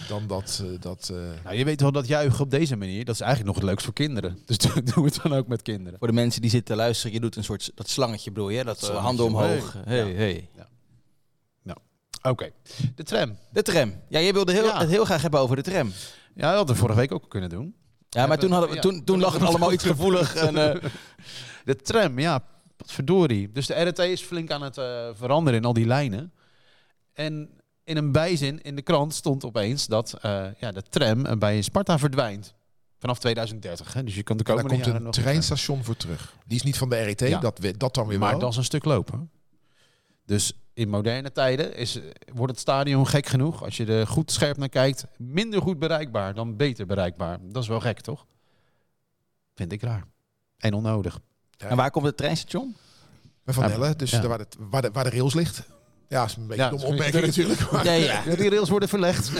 [0.09, 0.63] dan dat...
[0.65, 3.51] eh, dat eh, Nou, je weet wel dat juichen op deze manier, dat is eigenlijk
[3.53, 4.39] nog het leukst voor kinderen.
[4.47, 5.99] Dus doe, doe het dan ook met kinderen.
[5.99, 8.65] Voor de mensen die zitten te luisteren, je doet een soort dat slangetje bedoel je,
[8.65, 9.73] dat eh, Slangetje, handen omhoog.
[9.85, 9.99] hey.
[9.99, 10.17] Hey, Ja.
[10.17, 10.49] hey.
[12.23, 12.51] Oké,
[12.95, 13.37] de tram.
[13.53, 13.95] De tram.
[14.09, 14.79] Ja, je wilde heel, Ja.
[14.79, 15.93] het heel graag hebben over de tram.
[16.35, 17.75] Ja, dat hadden we vorige week ook kunnen doen.
[18.11, 18.81] Ja, maar toen, hadden we, Ja.
[18.81, 20.35] toen, toen lag het allemaal iets gevoelig.
[20.47, 20.91] En, eh,
[21.65, 22.45] De tram, ja,
[22.87, 23.53] verdorie.
[23.53, 26.33] Dus de RT is flink aan het eh, veranderen in al die lijnen.
[27.13, 27.51] En
[27.85, 31.99] in een bijzin in de krant stond opeens dat eh, ja, de tram bij Sparta
[31.99, 32.55] verdwijnt.
[32.99, 33.93] Vanaf 2030.
[33.93, 34.05] Hè?
[34.05, 36.35] Dus je kan de daar komende komt jaren een nog treinstation voor terug.
[36.47, 37.39] Die is niet van de RET, Ja.
[37.41, 38.39] dat, we- dat dan weer Maar wel.
[38.39, 39.31] dat is een stuk lopen.
[40.31, 42.01] Dus in moderne tijden is,
[42.33, 46.35] wordt het stadion gek genoeg, als je er goed scherp naar kijkt, minder goed bereikbaar
[46.35, 47.39] dan beter bereikbaar.
[47.43, 48.27] Dat is wel gek, toch?
[49.55, 50.05] Vind ik raar.
[50.59, 51.21] En onnodig.
[51.57, 52.77] en waar komt het treinstation?
[53.45, 54.19] Bij Van Ja, Nelle, dus ja.
[54.19, 55.63] daar waar, het, waar, de, waar de rails ligt.
[56.09, 57.71] Ja, is een beetje Ja, een dat domme is een opmerking natuurlijk.
[57.71, 58.35] maar, Nee, ja.
[58.35, 59.33] die rails worden verlegd.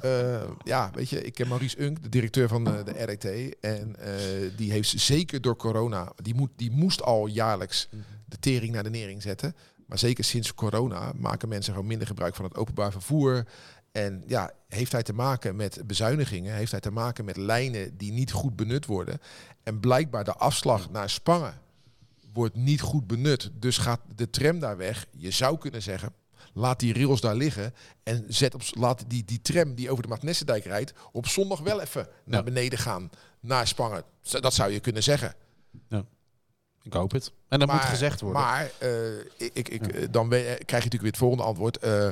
[0.00, 3.56] eh, ja, weet je, ik ken Maurice Unk, de directeur van de, de RET.
[3.60, 4.12] En eh,
[4.56, 7.88] die heeft zeker door corona, die, moet, die moest al jaarlijks
[8.32, 9.54] de tering naar de nering zetten.
[9.92, 13.44] Maar zeker sinds corona maken mensen gewoon minder gebruik van het openbaar vervoer.
[13.90, 18.12] En ja, heeft hij te maken met bezuinigingen, heeft hij te maken met lijnen die
[18.12, 19.18] niet goed benut worden.
[19.62, 21.60] En blijkbaar de afslag naar Spangen
[22.32, 23.50] wordt niet goed benut.
[23.54, 25.06] Dus gaat de tram daar weg.
[25.10, 26.12] Je zou kunnen zeggen,
[26.52, 27.74] laat die rails daar liggen.
[28.02, 31.80] En zet op, laat die, die tram die over de Magnessendijk rijdt, op zondag wel
[31.80, 32.42] even naar Ja.
[32.44, 33.10] beneden gaan.
[33.40, 34.04] Naar Spangen.
[34.22, 35.34] Dat zou je kunnen zeggen.
[36.82, 37.32] Ik hoop het.
[37.48, 38.42] En dat moet gezegd worden.
[38.42, 41.78] Maar eh, ik, ik, eh, dan krijg je natuurlijk weer het volgende antwoord.
[41.78, 42.08] Eh,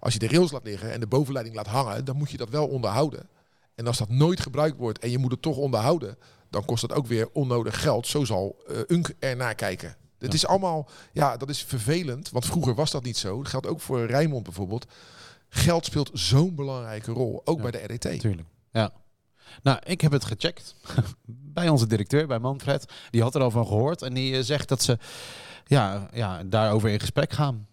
[0.00, 2.48] als je de rails laat liggen en de bovenleiding laat hangen, dan moet je dat
[2.48, 3.28] wel onderhouden.
[3.74, 6.18] En als dat nooit gebruikt wordt en je moet het toch onderhouden,
[6.50, 8.06] dan kost dat ook weer onnodig geld.
[8.06, 9.96] Zo zal eh Unk ernaar kijken.
[10.18, 12.30] Het is allemaal, ja, dat is vervelend.
[12.30, 13.36] Want vroeger was dat niet zo.
[13.42, 14.86] Dat geldt ook voor Rijnmond bijvoorbeeld.
[15.48, 17.40] Geld speelt zo'n belangrijke rol.
[17.44, 17.62] Ook Ja.
[17.62, 18.04] bij de RDT.
[18.04, 18.48] Natuurlijk.
[18.72, 18.92] Ja.
[19.62, 20.74] Nou, ik heb het gecheckt
[21.56, 22.92] bij onze directeur, bij Manfred.
[23.10, 24.98] Die had er al van gehoord en die eh, zegt dat ze
[25.66, 27.66] ja, ja, daarover in gesprek gaan.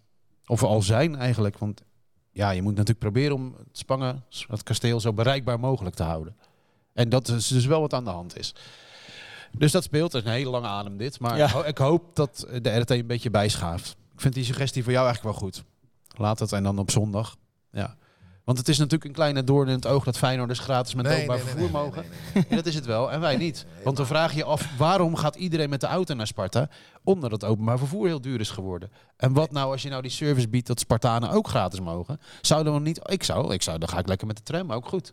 [0.46, 1.58] Of al zijn eigenlijk.
[1.58, 1.82] Want
[2.30, 6.36] ja, je moet natuurlijk proberen om het Spangen, het kasteel, zo bereikbaar mogelijk te houden.
[6.92, 8.54] En dat is dus wel wat aan de hand is.
[9.58, 10.12] Dus dat speelt.
[10.12, 11.20] Het is een hele lange adem dit.
[11.20, 11.64] Maar Ja.
[11.64, 13.96] ik hoop dat de RT een beetje bijschaaft.
[14.14, 15.64] Ik vind die suggestie voor jou eigenlijk wel goed.
[16.16, 17.36] Laat het en dan op zondag.
[17.70, 17.96] Ja.
[18.44, 21.38] Want het is natuurlijk een kleine doorn in het oog dat Feyenoorders gratis met openbaar
[21.38, 22.04] vervoer mogen.
[22.48, 23.12] Ja, dat is het wel.
[23.12, 23.66] En wij niet.
[23.84, 26.68] Want dan vraag je je af, waarom gaat iedereen met de auto naar Sparta?
[27.04, 28.90] Omdat het openbaar vervoer heel duur is geworden.
[29.16, 32.20] En wat nou als je nou die service biedt dat Spartanen ook gratis mogen?
[32.40, 33.00] Zouden we niet...
[33.02, 35.12] Ik zou, ik zou, dan ga ik lekker met de tram, ook goed.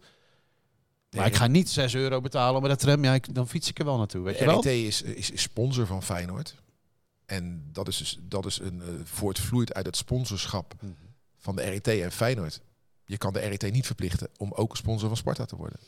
[1.15, 3.03] Maar ik ga niet 6 euro betalen met de tram.
[3.03, 4.63] Ja, ik, dan fiets ik er wel naartoe, weet je wel?
[4.63, 6.55] Is, is, is sponsor van Feyenoord.
[7.25, 10.91] En dat is, dus, dat is een, eh, voortvloeit uit het sponsorschap Mhm.
[11.37, 12.61] van de RET en Feyenoord.
[13.09, 15.79] Je kan de RET niet verplichten om ook sponsor van Sparta te worden.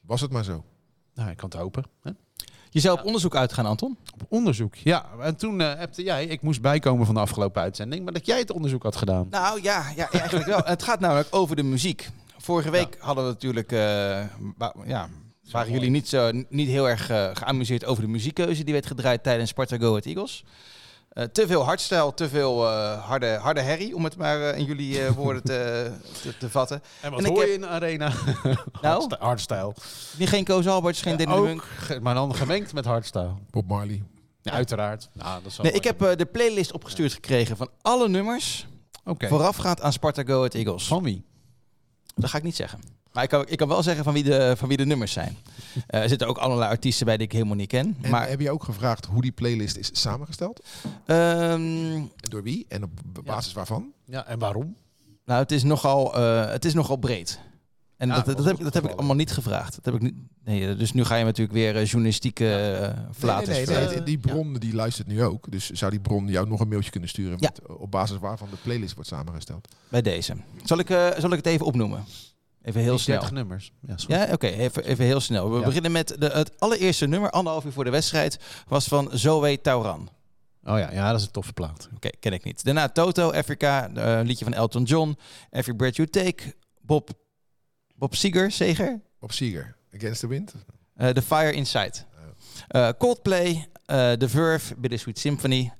[0.00, 0.64] Was het maar zo.
[1.14, 1.84] Nou, ik kan het hopen.
[2.02, 2.10] Hè?
[2.70, 3.96] Je zou op onderzoek uitgaan, Anton?
[4.14, 4.74] Op onderzoek.
[4.74, 8.26] Ja, en toen uh, hebte jij, ik moest bijkomen van de afgelopen uitzending, maar dat
[8.26, 9.26] jij het onderzoek had gedaan.
[9.30, 10.60] Nou ja, ja eigenlijk wel.
[10.64, 12.10] Het gaat namelijk over de muziek.
[12.36, 14.24] Vorige week hadden we natuurlijk, eh,
[14.86, 15.08] ja,
[15.50, 19.22] waren jullie niet, zo, niet heel erg eh, geamuseerd over de muziekkeuze die werd gedraaid
[19.22, 20.44] tijdens Sparta Go Ahead Eagles.
[21.10, 24.64] Eh, te veel hardstyle, te veel eh, harde, harde herrie, om het maar eh, in
[24.64, 25.90] jullie eh, woorden te,
[26.22, 26.82] te, te vatten.
[27.00, 28.12] En wat hoor je in de arena?
[28.82, 29.10] Nou?
[29.18, 29.74] Hardstyle.
[30.18, 31.64] Niet geen Koos Alberts, geen Danny de Munk.
[32.02, 33.32] Maar dan gemengd met hardstyle.
[33.50, 34.02] Bob Marley.
[34.42, 35.08] Ja, uiteraard.
[35.12, 38.66] Nou, dat Nee, ik heb de playlist opgestuurd gekregen van alle nummers
[39.04, 39.28] Oké.
[39.28, 40.86] voorafgaand aan Sparta Go Ahead Eagles.
[40.86, 41.24] Van wie?
[42.14, 42.80] Dat ga ik niet zeggen.
[43.12, 45.36] Maar ik kan, ik kan wel zeggen van wie de, van wie de nummers zijn.
[45.86, 47.96] Eh, er zitten ook allerlei artiesten bij die ik helemaal niet ken.
[48.00, 50.64] En maar heb je ook gevraagd hoe die playlist is samengesteld?
[51.06, 52.64] ehm, door wie?
[52.68, 52.90] En op
[53.24, 53.92] basis waarvan?
[54.04, 54.76] Ja, en waarom?
[55.24, 57.40] nou, het is nogal, eh, het is nogal breed.
[57.96, 59.74] En Ja, dat, dat heb, ik- dat heb ik allemaal niet gevraagd.
[59.74, 63.46] Dat heb ik niet, nee, dus nu ga je natuurlijk weer eh, journalistieke eh flaters
[63.48, 63.94] nee, nee, nee, vertellen.
[63.96, 65.50] nee, Die bron die luistert nu ook.
[65.50, 67.50] Dus zou die bron jou nog een mailtje kunnen sturen Ja.
[67.66, 69.68] met, op basis waarvan de playlist wordt samengesteld?
[69.88, 70.34] bij deze.
[70.64, 72.04] Zal ik, eh, zal ik het even opnoemen?
[72.62, 73.18] Even heel snel.
[73.18, 73.72] 30 nummers.
[74.06, 75.50] Ja, oké, even, even heel snel.
[75.52, 75.64] We Ja.
[75.64, 78.38] beginnen met de, het allereerste nummer, anderhalf uur voor de wedstrijd,
[78.68, 80.08] was van Zoe Tauran.
[80.64, 81.88] Oh ja, ja, dat is een toffe plaat.
[81.94, 82.64] Oké, ken ik niet.
[82.64, 85.16] Daarna Toto, Africa, eh, een liedje van Elton John.
[85.50, 87.10] Every Breath You Take, Bob,
[87.94, 89.00] Bob Seger, Seger.
[89.20, 89.76] Op Seeger.
[89.94, 90.54] Against the Wind?
[90.96, 91.92] Eh, The Fire Inside.
[92.68, 95.72] Eh, Coldplay, The Verve, Bittersweet Symphony.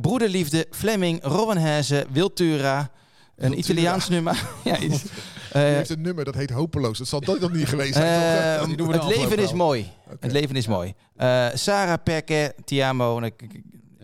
[0.00, 2.78] Broederliefde, Fleming, Robin Hazen, Wiltura.
[2.78, 2.88] Een
[3.36, 3.56] Wiltura.
[3.58, 4.48] Italiaans nummer.
[4.64, 5.04] ja, iets.
[5.56, 6.98] Die Eh, heeft een nummer dat heet Hopeloos.
[6.98, 8.58] Dat zal dat nog niet geweest zijn.
[8.58, 8.68] toch?
[8.68, 9.90] eh, Die het leven is mooi.
[10.20, 10.94] Het leven is mooi.
[11.16, 13.20] Eh, Sarah Perke, Tiamo,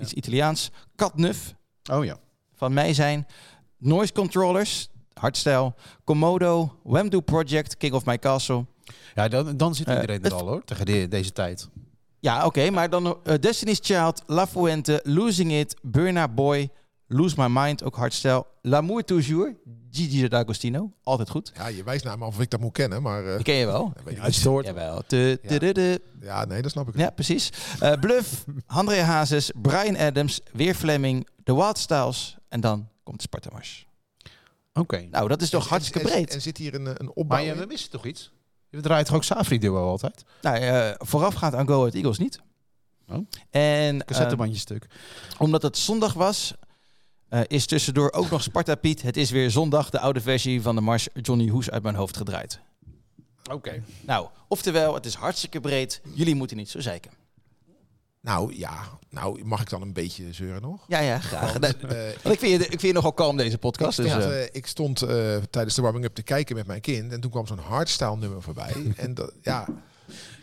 [0.00, 0.70] iets Italiaans.
[0.96, 1.54] Katnuf,
[1.90, 2.16] Oh ja.
[2.54, 3.26] van mij zijn.
[3.78, 5.74] Noise Controllers, hardstyle.
[6.04, 8.66] Komodo, Wemdo Project, King of My Castle.
[9.14, 11.68] Ja, dan, dan zit Eh, iedereen er het- al hoor, tegen de- deze tijd.
[12.20, 16.70] Ja, oké, maar dan eh, Destiny's Child, La Fuente, Losing It, Burna Boy,
[17.12, 18.46] Lose My Mind, ook hardstyle.
[18.62, 19.54] L'amour toujours,
[19.90, 21.52] Gigi D'Agostino, altijd goed.
[21.54, 23.26] Ja, je wijst naar me af of ik dat moet kennen, maar...
[23.26, 23.92] eh, Die ken je wel.
[24.06, 24.34] ik Uit.
[24.42, 25.02] Jawel.
[25.06, 25.98] Tu- tu- tu- tu.
[26.20, 26.96] Ja, nee, dat snap ik.
[26.96, 27.50] Ja, precies.
[27.80, 33.22] Eh, Bluff, André Hazes, Brian Adams, weer Fleming, The Wild Styles en dan komt de
[33.22, 33.86] Sparta Mars.
[34.72, 35.06] Oké.
[35.10, 36.34] Nou, dat is toch En- hartstikke en- breed.
[36.34, 37.58] En, zit hier een, eh, een opbouw Maar je, in?
[37.58, 38.32] we missen toch iets?
[38.68, 40.24] Je draait toch ook Safri Duo altijd?
[40.42, 42.40] Nou, eh, voorafgaand aan Go Ahead Eagles niet.
[43.08, 43.16] Oh.
[43.50, 44.86] En eh, Cassettebandje stuk.
[45.38, 46.54] omdat het zondag was,
[47.32, 49.02] eh, is tussendoor ook nog Sparta Piet.
[49.02, 52.16] Het is weer zondag, de oude versie van de Mars Johnny Hoes uit mijn hoofd
[52.16, 52.60] gedraaid.
[53.50, 53.82] Oké.
[54.00, 56.00] Nou, oftewel, het is hartstikke breed.
[56.14, 57.10] Jullie moeten niet zo zeiken.
[58.20, 60.84] Nou ja, nou mag ik dan een beetje zeuren nog?
[60.88, 61.52] Ja, ja, graag.
[61.52, 61.90] Want, eh,
[62.22, 63.98] Want ik vind, je, ik vind je nogal kalm deze podcast.
[63.98, 67.12] ik Dus, stond, eh, ik stond eh, tijdens de warming-up te kijken met mijn kind
[67.12, 68.72] en toen kwam zo'n hardstyle nummer voorbij.
[68.96, 69.68] en dat, ja,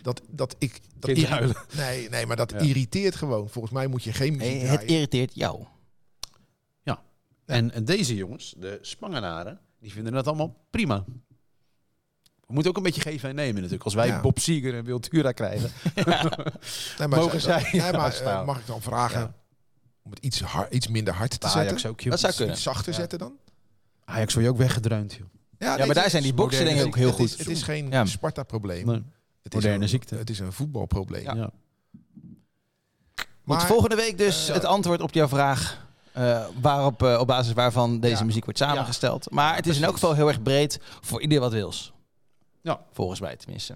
[0.02, 0.72] dat, dat ik...
[1.00, 1.56] Dat Kind irri- huilen.
[1.76, 2.58] nee, nee, maar dat Ja.
[2.58, 3.50] irriteert gewoon.
[3.50, 4.88] Volgens mij moet je geen muziek nee, het draaien.
[4.88, 5.64] irriteert jou.
[7.50, 11.04] En, en deze jongens, de Spangenaren, die vinden dat allemaal prima.
[12.48, 13.84] We moeten ook een beetje geven en nemen natuurlijk.
[13.84, 14.22] Als wij Ja.
[14.22, 15.70] Bob Seger en Wiltura krijgen.
[16.98, 19.34] Nee, maar Mogen zij- zij nee, maar, eh, mag ik dan vragen Ja.
[20.02, 21.90] om het iets, har- iets minder hard te Ajax zetten?
[21.90, 22.12] ook, joh.
[22.12, 22.54] Dat zou kunnen.
[22.56, 23.00] Iets zachter Ja.
[23.00, 23.34] zetten dan?
[24.06, 25.28] Ajax word je ook weggedreund, joh.
[25.58, 27.40] Ja, Ja, maar daar zijn die boksen moderne denk ik ook heel het is, goed.
[27.46, 28.06] Het is geen Ja.
[28.06, 28.86] Sparta-probleem.
[28.86, 28.96] Nee.
[29.44, 30.16] Het is Moderne een, ziekte.
[30.16, 31.24] Het is een voetbalprobleem.
[31.24, 31.34] Ja.
[31.44, 31.52] Goed,
[33.44, 35.88] Maar- volgende week dus eh, het antwoord op jouw vraag.
[36.12, 38.24] Eh, waarop, eh, op basis waarvan deze Ja.
[38.24, 39.32] muziek wordt samengesteld.
[39.32, 41.94] Maar het is in elk geval heel erg breed voor ieder wat wils.
[42.62, 42.80] Ja.
[42.92, 43.76] Volgens mij tenminste.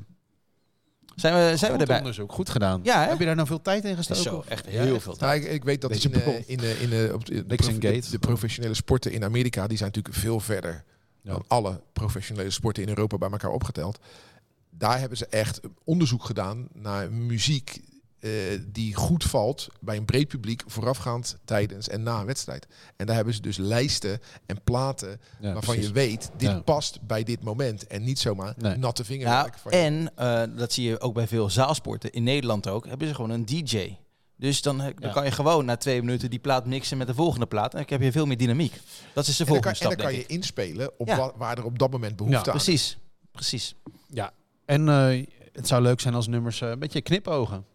[1.15, 1.97] Zijn we, zijn we Goed erbij?
[1.97, 2.79] onderzoek, goed gedaan.
[2.83, 3.09] Ja, hè?
[3.09, 4.23] Heb je daar nou veel tijd in gestoken?
[4.23, 5.03] Zo, echt Ja, heel echt.
[5.03, 5.15] veel.
[5.19, 6.43] Nou, ik, ik weet dat in, bron.
[6.45, 8.09] in, in, op de, prof- de- Gate.
[8.11, 10.83] de professionele sporten in Amerika, die zijn natuurlijk veel verder
[11.21, 11.31] Ja.
[11.31, 13.99] dan alle professionele sporten in Europa bij elkaar opgeteld.
[14.69, 17.81] Daar hebben ze echt onderzoek gedaan naar muziek
[18.23, 18.29] eh,
[18.67, 22.67] die goed valt bij een breed publiek voorafgaand, tijdens en na een wedstrijd.
[22.95, 25.85] En daar hebben ze dus lijsten en platen Ja, waarvan precies.
[25.87, 26.59] je weet, dit Ja.
[26.59, 27.87] past bij dit moment.
[27.87, 28.75] En niet zomaar Nee.
[28.77, 29.77] natte Ja, van je.
[29.77, 32.11] en eh, dat zie je ook bij veel zaalsporten.
[32.11, 32.85] In Nederland ook.
[32.87, 33.95] Hebben ze gewoon een DJ.
[34.37, 35.13] Dus dan, eh, dan Ja.
[35.13, 37.73] kan je gewoon na twee minuten die plaat mixen met de volgende plaat.
[37.73, 38.73] En dan heb je veel meer dynamiek.
[38.73, 40.35] Dat is de En dan volgende kan, en stap, dan kan denk je ik.
[40.35, 41.17] inspelen op Ja.
[41.17, 42.63] wa- waar er op dat moment behoefte aan is.
[42.63, 42.97] Precies.
[43.31, 43.75] Precies.
[44.07, 44.31] Ja,
[44.65, 47.65] en eh, het zou leuk zijn als nummers een beetje knipogen.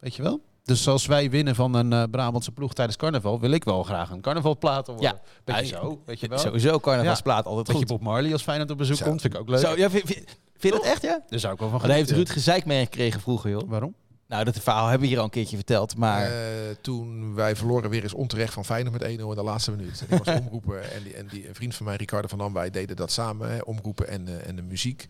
[0.00, 0.40] Weet je wel?
[0.64, 4.10] Dus als wij winnen van een eh, Brabantse ploeg tijdens carnaval, wil ik wel graag
[4.10, 5.04] een carnavalplaat worden.
[5.04, 5.20] Ja.
[5.44, 6.38] Beetje Ja, zo, weet je wel?
[6.38, 7.88] Sowieso carnavalsplaat altijd Beetje goed.
[7.88, 9.04] Bob Marley als Feyenoord op bezoek Zo.
[9.04, 9.58] komt, vind ik ook leuk.
[9.58, 10.24] Zo, ja, vind, vind-
[10.56, 11.22] vind je dat echt, ja?
[11.28, 12.10] Daar zou ik wel van Maar daar heeft.
[12.10, 13.68] Ruud gezeik mee gekregen vroeger, joh.
[13.68, 13.94] Waarom?
[14.28, 15.96] Nou, dat verhaal hebben we hier al een keertje verteld.
[15.96, 16.32] Maar Eh,
[16.80, 20.04] toen wij verloren weer eens onterecht van Feyenoord met 1-0 in de laatste minuut.
[20.08, 22.52] En ik was omroepen en, die, en die, een vriend van mij, Ricardo van Dam,
[22.52, 25.06] wij deden dat samen, hè, omroepen en, eh, en de muziek.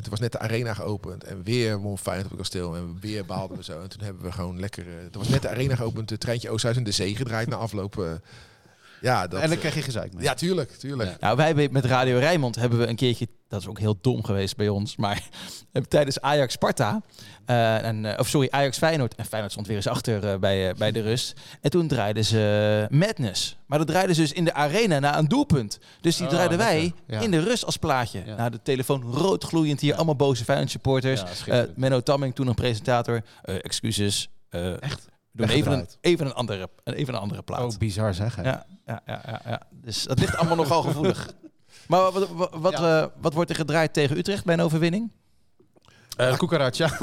[0.00, 2.96] En toen was net de arena geopend en weer won Feyenoord op het kasteel en
[3.00, 3.80] weer baalden we zo.
[3.80, 6.50] En toen hebben we gewoon lekker, eh toen was net de arena geopend, het treintje
[6.50, 8.20] Oosthuis en de zee gedraaid na afloop.
[9.00, 9.10] Eh.
[9.10, 10.22] ja, dat, en dan eh, krijg je gezeik mee.
[10.24, 11.10] ja, tuurlijk, tuurlijk.
[11.10, 11.16] Ja.
[11.20, 14.24] Nou, wij hebben met Radio Rijnmond hebben we een keertje, dat is ook heel dom
[14.24, 15.22] geweest bij ons, maar
[15.88, 17.00] tijdens Ajax Sparta,
[17.46, 20.68] eh, en, eh, of sorry, Ajax Feyenoord, en Feyenoord stond weer eens achter eh, bij,
[20.68, 21.40] eh, bij de rust.
[21.60, 23.56] En toen draaiden ze Madness.
[23.66, 25.78] Maar dat draaiden ze dus in de arena na een doelpunt.
[26.00, 26.92] Dus die Oh, draaiden wij.
[27.06, 27.20] Ja.
[27.20, 28.22] in de rust als plaatje.
[28.26, 28.36] Ja.
[28.36, 31.22] Nou, de telefoon roodgloeiend hier, allemaal boze Feyenoord supporters.
[31.46, 31.62] Eh.
[31.76, 33.22] Menno Tamming, toen nog presentator.
[33.42, 34.28] Eh, excuses.
[34.48, 35.08] Eh, Echt?
[35.32, 37.72] We doen even een, even, een andere, even een andere plaat.
[37.72, 38.36] Oh, bizar zeg.
[38.36, 38.42] hè?
[38.42, 39.62] Ja, ja, ja, ja, ja.
[39.70, 41.32] Dus dat ligt allemaal nogal gevoelig.
[41.86, 43.00] Maar wat, wat, wat, Ja.
[43.02, 45.10] eh, wat wordt er gedraaid tegen Utrecht bij een overwinning?
[46.16, 46.98] Eh, Cucaracha.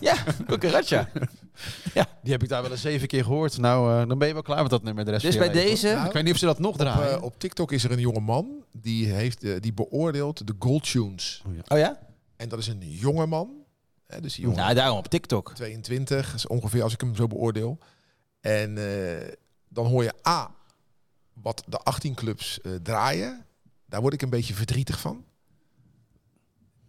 [0.00, 0.14] Ja,
[0.46, 1.08] Cucaracha.
[2.22, 3.58] Die heb ik daar wel eens zeven keer gehoord.
[3.58, 5.68] Nou, eh, dan ben je wel klaar met dat nummer de rest Dus bij leven,
[5.70, 5.88] deze...
[5.94, 7.16] Nou, Ik weet niet of ze dat nog Op, draaien.
[7.16, 11.42] eh, op TikTok is er een jonge man die, heeft, die beoordeelt de Gold Tunes.
[11.68, 11.98] Oh ja?
[12.36, 13.50] En dat is een jonge man.
[14.14, 15.54] Hè, dus die jongen Nou, daarom op TikTok.
[15.54, 17.78] 22, is ongeveer als ik hem zo beoordeel.
[18.40, 19.32] En eh,
[19.68, 20.54] dan hoor je A,
[21.32, 23.46] wat de 18 clubs eh, draaien.
[23.86, 25.24] Daar word ik een beetje verdrietig van.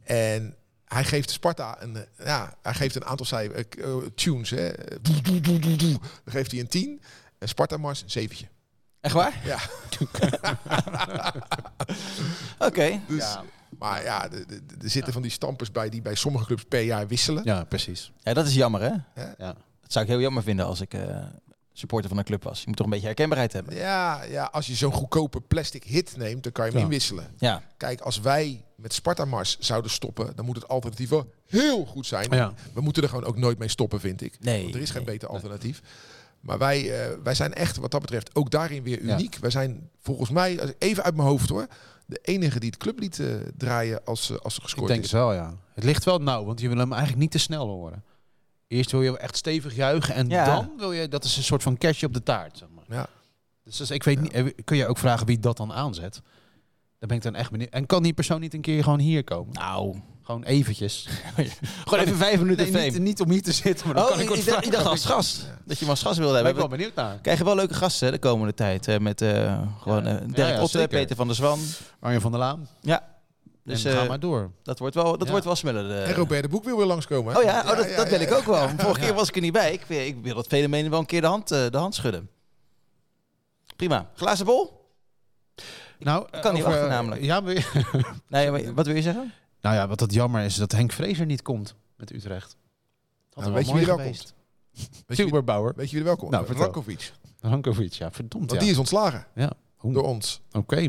[0.04, 0.56] En
[0.86, 4.50] hij geeft Sparta een, eh, ja, hij geeft een aantal cijfer, eh, tunes.
[4.50, 4.72] Hè.
[5.02, 6.00] Doe, doe, doe, doe, doe.
[6.24, 7.02] Dan geeft hij een 10.
[7.38, 8.48] En Sparta Mars een zeventje.
[9.02, 9.42] Echt waar?
[9.44, 9.60] Ja.
[12.68, 13.00] Oké.
[13.08, 13.44] Dus, Ja.
[13.80, 17.44] Maar ja, er zitten van die stampers bij die bij sommige clubs per jaar wisselen.
[17.44, 18.12] Ja, precies.
[18.24, 19.22] Ja, dat is jammer, hè?
[19.38, 19.56] Ja.
[19.82, 21.24] Dat zou ik heel jammer vinden als ik eh,
[21.74, 22.60] supporter van een club was.
[22.60, 23.76] Je moet toch een beetje herkenbaarheid hebben.
[23.76, 26.86] Ja, ja, als je zo'n goedkope plastic hit neemt, dan kan je hem Ja.
[26.86, 27.28] inwisselen.
[27.38, 27.62] Ja.
[27.78, 32.06] Kijk, als wij met Sparta Mars zouden stoppen, dan moet het alternatief wel heel goed
[32.06, 32.28] zijn.
[32.32, 32.54] Ja.
[32.74, 34.38] We moeten er gewoon ook nooit mee stoppen, vind ik.
[34.40, 34.62] Nee.
[34.64, 35.12] Want er is geen nee.
[35.14, 35.82] beter alternatief.
[36.40, 39.14] Maar wij, eh, wij zijn echt, wat dat betreft, ook daarin weer Ja.
[39.14, 39.36] uniek.
[39.42, 41.68] Wij zijn volgens mij, even uit mijn hoofd hoor,
[42.06, 43.28] de enige die het clublied eh,
[43.58, 45.12] draaien als, eh, als er Ik gescoord denk is.
[45.12, 45.54] het wel, ja.
[45.74, 48.04] Het ligt wel nauw, want je wil hem eigenlijk niet te snel horen.
[48.68, 50.46] Eerst wil je echt stevig juichen en Ja.
[50.46, 52.84] dan wil je, dat is een soort van kerstje op de taart, zeg maar.
[52.98, 53.08] Ja.
[53.64, 56.22] Dus, dus ik weet niet, eh, kun je ook vragen wie dat dan aanzet?
[57.00, 57.70] Daar ben ik dan echt benieuwd.
[57.70, 59.54] En kan die persoon niet een keer gewoon hier komen?
[59.54, 61.08] Nou, Gewoon eventjes.
[61.86, 62.92] gewoon even vijf minuten Nee, fame.
[62.92, 64.84] niet, niet om hier te zitten, maar dan oh, kan ik ik, wat ik dacht,
[64.84, 65.48] ik als gast.
[65.66, 66.64] Dat je als gast wilde Daar ben hebben.
[66.64, 67.20] ik wel We benieuwd naar.
[67.22, 68.88] krijgen wel leuke gasten hè, de komende tijd.
[68.88, 70.88] eh, met eh, gewoon eh, Dirk ja, Otte, zeker.
[70.88, 71.60] Peter van der Zwan.
[72.00, 72.68] Arjen van der Laan.
[72.82, 73.14] Ja.
[73.64, 74.52] Dus Dus ga eh, maar door.
[74.64, 75.30] dat wordt wel, dat Ja.
[75.30, 75.92] wordt wel smullen.
[75.92, 76.10] eh.
[76.10, 77.34] En Robert de Boek wil weer langskomen.
[77.34, 77.40] hè?
[77.40, 78.70] Oh ja, oh, dat, ja, dat wil ja, ik ook wel.
[78.78, 79.74] Vorige keer was ik er niet bij.
[79.74, 82.30] Ik, wil- ik wil dat fenomeen wel een keer de hand, eh, de hand schudden.
[83.76, 84.10] Prima.
[84.16, 84.84] Glazen bol?
[86.00, 87.22] Nou, kan niet over- wachten namelijk.
[87.24, 89.34] Ja, je- Nee, maar wat wil je zeggen?
[89.66, 92.56] Nou ja, wat dat jammer is, dat Henk Vrezer niet komt met Utrecht.
[93.30, 94.34] Dat Nou, weet je wie er mooi wel geweest.
[95.06, 95.74] Weet je, Tuberbouwer.
[95.76, 96.32] weet je wie er wel komt?
[96.32, 96.54] Nou.
[96.54, 97.12] Rankovic.
[97.40, 98.60] Rankovic, ja, verdomd Want ja.
[98.60, 99.52] die is ontslagen Ja,
[99.84, 100.42] Oeh, door ons.
[100.52, 100.88] oké.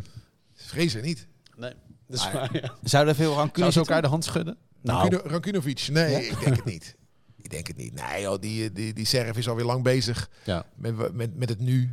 [0.55, 1.27] Vrezen niet.
[1.57, 1.72] Nee,
[2.09, 2.74] dat Maar- waar, ja.
[2.83, 4.57] Zou er veel rancune Kunnen ze elkaar de hand schudden?
[4.81, 5.89] Nou, Rankuno- Rankunovic.
[5.91, 6.18] Nee, Ja?
[6.18, 6.95] ik denk het niet.
[7.47, 7.95] Ik denk het niet.
[7.95, 10.66] Nee, joh, die, die, die Serf is alweer lang bezig ja.
[10.74, 11.93] met, met, met het nu.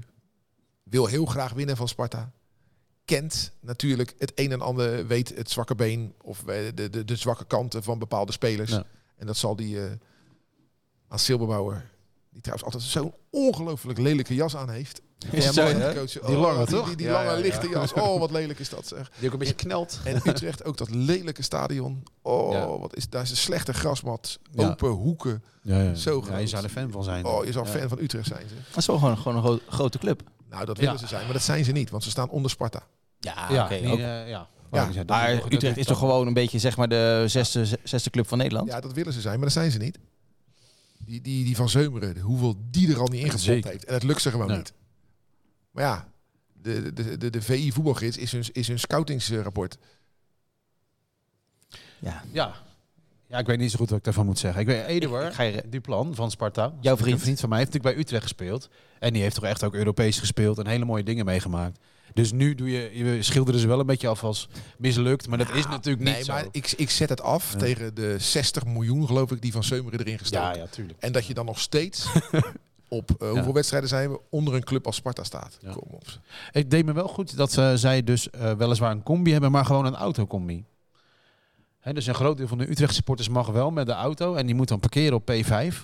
[0.84, 2.32] Wil heel graag winnen van Sparta.
[3.20, 7.16] Kent natuurlijk het een en ander, weet het zwakke been of eh, de, de, de
[7.16, 8.72] zwakke kanten van bepaalde spelers.
[8.72, 8.84] Ja.
[9.18, 9.92] En dat zal die eh
[11.08, 11.90] aan Silberbouwer,
[12.30, 15.02] die trouwens altijd zo'n ongelooflijk lelijke jas aan heeft.
[15.32, 15.94] Is Ja, zo, mooi, hè?
[15.94, 16.12] coach.
[16.12, 16.88] Die lange, die, toch?
[16.88, 17.42] Die, die Ja, lange ja, ja.
[17.42, 17.94] lichte jas.
[18.04, 19.12] Oh, wat lelijk is dat zeg.
[19.18, 20.00] Die ook een beetje knelt.
[20.04, 22.04] En Utrecht ook dat lelijke stadion.
[22.22, 22.78] Oh, Ja.
[22.78, 24.40] wat is daar is een slechte grasmat.
[24.52, 24.70] Ja.
[24.70, 25.44] Open hoeken.
[25.62, 25.96] Ja, ja.
[25.96, 26.50] Zo ja, je groot.
[26.50, 27.26] zou er fan van zijn.
[27.26, 27.72] Oh, je zou Ja.
[27.72, 28.50] fan van Utrecht zijn.
[28.50, 28.68] Zeg.
[28.70, 30.22] Dat is wel gewoon, gewoon een gro- grote club.
[30.50, 30.84] Nou, dat Ja.
[30.84, 32.84] willen ze zijn, maar dat zijn ze niet, want ze staan onder Sparta.
[33.24, 33.76] Ja, Ja, oké.
[33.92, 34.48] ook- eh, ja.
[34.72, 37.24] Ja, die zijn- Maar dat- dat- Utrecht is toch gewoon een beetje zeg maar de
[37.28, 38.68] zesde, zesde club van Nederland?
[38.70, 40.00] Ja, dat willen ze zijn, maar dat zijn ze niet.
[40.98, 43.72] Die, die, die van Zeumeren, hoeveel die er al niet Zeker.
[43.72, 43.86] heeft.
[43.86, 44.58] En het lukt ze gewoon Nee.
[44.58, 44.74] niet.
[45.72, 46.08] Maar ja,
[46.62, 49.78] de, de, de, de VI voetbalgids is hun, is hun scoutingsrapport.
[52.00, 52.24] Ja.
[52.32, 52.54] Ja.
[53.28, 54.62] ja, ik weet niet zo goed wat ik daarvan moet zeggen.
[54.62, 56.74] Ik weet, Ik Eduard ga je- Duplan van Sparta.
[56.82, 57.14] Jouw vriend.
[57.18, 58.70] Een vriend van mij heeft natuurlijk bij Utrecht gespeeld.
[59.00, 61.80] En die heeft toch echt ook Europees gespeeld en hele mooie dingen meegemaakt.
[62.14, 64.48] Dus nu doe je, je schilderde ze wel een beetje af als
[64.78, 65.28] mislukt.
[65.28, 66.34] Maar dat is natuurlijk niet Nee, zo.
[66.34, 67.58] maar ik, ik zet het af Ja.
[67.60, 70.48] tegen de 60 miljoen, geloof ik, die van Zeumeren erin gestoken.
[70.48, 71.00] ja, ja, tuurlijk.
[71.00, 72.06] En dat je dan nog steeds
[72.88, 75.58] op eh, hoeveel wedstrijden zijn we onder een club als Sparta staat.
[75.62, 75.72] Ja.
[75.72, 76.04] Kom op.
[76.52, 79.86] Het deed me wel goed dat zij dus eh, weliswaar een combi hebben, maar gewoon
[79.86, 80.66] een autocombi.
[81.80, 84.46] Hè, dus een groot deel van de Utrecht supporters mag wel met de auto en
[84.46, 85.76] die moet dan parkeren op P5.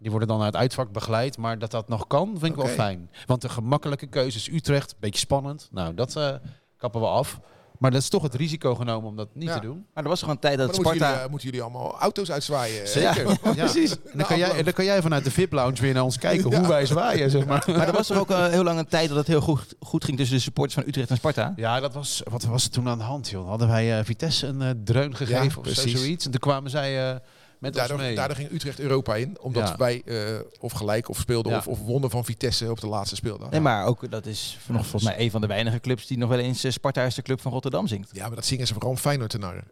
[0.00, 2.66] Die worden dan naar het uitvak begeleid, maar dat dat nog kan, vind ik wel
[2.66, 3.10] fijn.
[3.26, 5.68] Want de gemakkelijke keuze is Utrecht, beetje spannend.
[5.72, 6.34] Nou, dat eh,
[6.76, 7.40] kappen we af.
[7.78, 9.54] Maar dat is toch het risico genomen om dat niet Ja.
[9.54, 9.86] te doen.
[9.94, 11.08] Maar er was toch een tijd Maar dat dan moeten Sparta...
[11.08, 12.88] jullie, eh, moeten jullie allemaal auto's uitzwaaien.
[12.88, 13.28] Zeker.
[13.28, 13.90] Ja, precies.
[13.90, 16.66] En dan kan, jij, dan kan jij vanuit de VIP-lounge weer naar ons kijken hoe
[16.66, 17.64] wij zwaaien, zeg maar.
[17.66, 20.04] Maar er was toch ook eh, heel lang een tijd dat het heel goed, goed
[20.04, 21.52] ging tussen de supporters van Utrecht en Sparta?
[21.56, 23.48] Ja, dat was, wat was er toen aan de hand, joh?
[23.48, 26.00] Hadden wij eh, Vitesse een eh, dreun gegeven Ja, of zo, precies.
[26.00, 26.24] zoiets?
[26.24, 27.16] En toen kwamen zij eh,
[27.60, 28.14] met Daardoor, ons mee.
[28.14, 29.76] daardoor ging Utrecht Europa in, omdat Ja.
[29.76, 31.58] wij eh, of gelijk of speelden Ja.
[31.58, 33.50] of, of wonnen van Vitesse op de laatste speeldag.
[33.50, 36.28] Nee, maar ook dat is nog volgens mij een van de weinige clubs die nog
[36.28, 38.10] wel eens eh, Sparta is de club van Rotterdam zingt.
[38.12, 39.64] Ja, maar dat zingen ze vooral om Feyenoord te narren.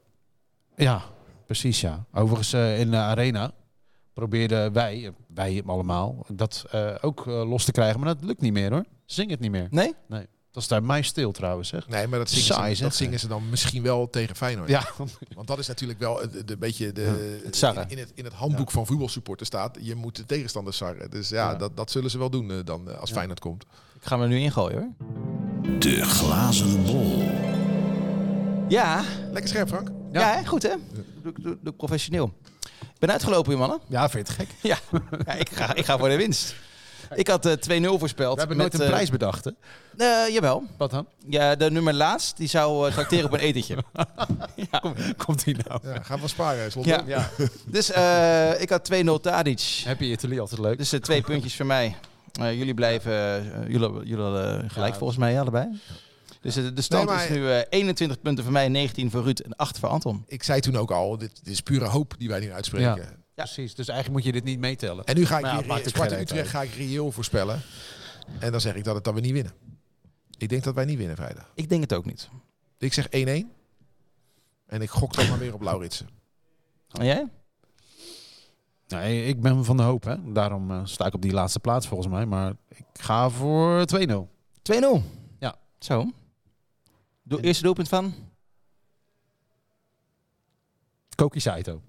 [0.76, 1.03] Ja,
[1.47, 2.05] precies ja.
[2.12, 3.51] Overigens eh, in de arena
[4.12, 8.01] probeerden wij, wij allemaal, dat eh, ook los te krijgen.
[8.01, 8.84] Maar dat lukt niet meer hoor.
[9.05, 9.66] Zing het niet meer.
[9.70, 9.95] Nee?
[10.51, 11.88] Dat is daar mij stil trouwens zeg.
[11.88, 13.03] Nee, maar dat zingen, Saai, ze, dat zeg.
[13.05, 14.68] zingen ze dan misschien wel tegen Feyenoord.
[14.68, 14.88] Ja,
[15.34, 18.70] Want dat is natuurlijk wel de beetje de, het in, in het, in het handboek
[18.70, 19.76] van voetbalsupporters staat.
[19.80, 21.11] Je moet de tegenstander sarren.
[21.11, 21.55] Dus ja, Ja.
[21.57, 23.14] Dat, dat zullen ze wel doen eh, dan eh, als Ja.
[23.14, 23.62] Feyenoord komt.
[24.01, 25.78] Ik ga me er nu ingooien hoor.
[25.78, 27.22] De glazen bol.
[28.68, 29.90] Ja, Lekker scherp, Frank.
[30.12, 30.34] ja.
[30.36, 30.46] Hè?
[30.46, 30.74] goed hè?
[31.22, 32.32] Doe, doe, doe ik professioneel.
[32.80, 33.78] Ik ben uitgelopen, je mannen.
[33.86, 34.57] ja vind je het gek?
[34.70, 34.78] Ja,
[35.26, 36.55] ja ik, ga, ik ga voor de winst.
[37.14, 38.32] Ik had eh 2-0 voorspeld.
[38.34, 39.50] We hebben nooit met, een eh, prijs bedacht hè?
[39.96, 40.62] eh, jawel.
[40.76, 41.06] Wat dan?
[41.28, 43.76] Ja, de nummer laatst, die zou eh tracteren op een etentje.
[45.26, 45.80] Komt die nou?
[45.82, 46.84] Ja, gaan we sparen, Slot.
[46.84, 47.02] Ja.
[47.06, 47.30] Ja.
[47.66, 49.61] Dus eh, ik had 2-0 Tadic.
[49.84, 50.78] Heb je Italië altijd leuk?
[50.78, 51.96] Dus eh, twee puntjes voor mij.
[52.40, 54.98] Eh, jullie blijven, eh, jullie, jullie hadden gelijk Ja.
[54.98, 55.80] volgens mij allebei.
[56.40, 59.22] Dus eh, de stand Nee, maar- is nu eh, 21 punten voor mij, 19 voor
[59.22, 60.24] Ruud en 8 voor Anton.
[60.26, 63.16] Ik zei toen ook al, dit, dit is pure hoop die wij nu uitspreken.
[63.45, 65.05] Precies, dus eigenlijk moet je dit niet meetellen.
[65.05, 67.61] En nu ga ik Maar ja, weer Sparta Utrecht ga ik reëel voorspellen.
[68.39, 69.53] En dan zeg ik dat, het, dat we niet winnen.
[70.39, 71.51] Ik denk dat wij niet winnen vrijdag.
[71.55, 72.28] Ik denk het ook niet.
[72.78, 73.11] Ik zeg 1-1.
[74.66, 76.09] En ik gok dan maar weer op Lauritsen.
[76.89, 77.28] En jij?
[78.89, 80.32] Nee, ik ben van de hoop hè.
[80.32, 82.26] Daarom eh, sta ik op die laatste plaats volgens mij.
[82.26, 84.12] Maar ik ga voor 2-0.
[84.72, 85.03] 2-0.
[85.39, 85.55] Ja.
[85.78, 86.11] Zo.
[87.22, 88.14] Doe eerste doelpunt van?
[91.14, 91.82] Koki Saito.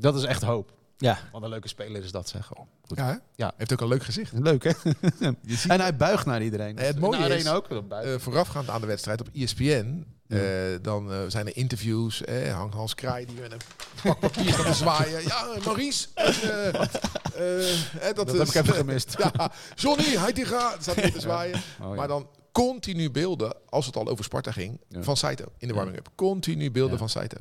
[0.00, 0.72] Dat is echt hoop.
[0.96, 1.18] Ja.
[1.32, 2.54] Wat een leuke speler is dat zeg.
[2.54, 2.98] Oh, goed.
[2.98, 3.14] Ja, hè?
[3.34, 3.52] Ja.
[3.56, 4.32] Heeft ook een leuk gezicht.
[4.32, 4.72] Leuk hè?
[5.74, 6.74] En hij buigt naar iedereen.
[6.74, 7.68] Nee, het mooie is, arena ook.
[7.68, 10.06] eh, voorafgaand aan de wedstrijd op ESPN.
[10.28, 10.40] eh,
[10.82, 12.24] dan eh, zijn er interviews.
[12.24, 13.58] Eh, hangt Hans Kraai die met een
[14.02, 15.22] pak papier staat te zwaaien.
[15.22, 16.08] Ja, Maurice.
[16.14, 19.14] eh, eh, eh, dat dat heb ik even gemist.
[19.22, 20.82] Ja, Johnny, hij die gaat.
[20.82, 21.54] Staat hier te zwaaien.
[21.56, 21.94] Oh, ja.
[21.94, 25.02] Maar dan continu beelden, als het al over Sparta ging, Ja.
[25.02, 26.08] van Saito in de warming-up.
[26.14, 26.98] Continu beelden Ja.
[26.98, 27.36] van Saito.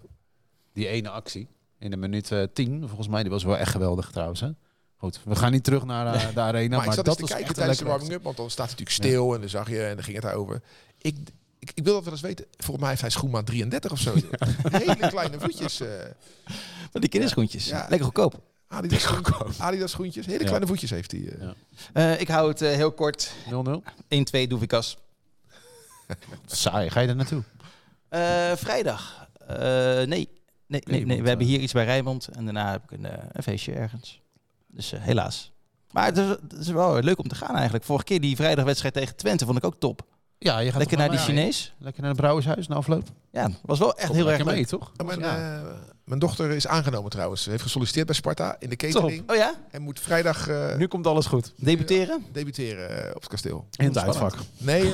[0.74, 1.47] Die ene actie
[1.80, 4.40] in de minuut eh, 10, volgens mij, die was wel echt geweldig trouwens.
[4.40, 4.50] Hè?
[4.98, 6.68] Goed, we gaan niet terug naar eh, de arena.
[6.70, 9.06] maar Maar, ik zat dat te kijken tijdens de warming-up, want dan staat hij natuurlijk
[9.08, 10.62] stil en dan zag je en dan ging het daarover.
[11.02, 11.16] Ik,
[11.60, 12.46] ik, ik wil dat wel eens weten.
[12.52, 14.14] Volgens mij heeft hij schoenmaat 33 of zo.
[14.72, 15.80] Hele kleine voetjes.
[15.80, 15.88] eh
[16.92, 17.66] Van die kinderschoentjes.
[17.68, 17.80] Ja.
[17.90, 18.42] Lekker goedkoop.
[18.68, 20.26] Adidas, schoentjes, Adidas schoentjes.
[20.26, 20.46] Hele Ja.
[20.46, 21.22] kleine voetjes heeft hij.
[21.22, 21.42] eh.
[21.42, 21.54] Ja.
[21.94, 23.32] Eh, ik hou het eh, heel kort.
[23.50, 23.84] 0-0.
[24.08, 24.98] 1-2 Doevikas.
[26.46, 27.44] Saai, ga je er naartoe?
[28.10, 29.28] Eh vrijdag.
[29.48, 29.58] Eh,
[30.08, 30.30] nee.
[30.68, 31.22] Nee, nee, nee.
[31.22, 32.28] We hebben eh, hier iets bij Rijnmond.
[32.28, 34.22] En daarna heb ik een, eh, een feestje ergens.
[34.68, 35.51] Dus eh, helaas.
[35.91, 37.84] Maar het is, het is wel leuk om te gaan eigenlijk.
[37.84, 40.05] Vorige keer die vrijdagwedstrijd tegen Twente vond ik ook top.
[40.39, 41.74] Ja, je gaat Lekker naar die Chinees.
[41.78, 43.07] Lekker naar het brouwershuis na afloop.
[43.32, 44.68] Ja, was wel echt heel erg mee, leuk.
[44.68, 44.91] toch?
[44.97, 45.55] En mijn, Ja.
[45.57, 45.61] eh,
[46.03, 47.43] mijn dochter is aangenomen trouwens.
[47.43, 49.30] Ze heeft gesolliciteerd bij Sparta in de catering.
[49.30, 49.53] Oh ja?
[49.72, 51.53] En moet vrijdag eh, Nu komt alles goed.
[51.57, 52.26] Debuteren?
[52.32, 53.68] debuteren op het kasteel.
[53.78, 54.36] In het uitvak.
[54.57, 54.82] Nee,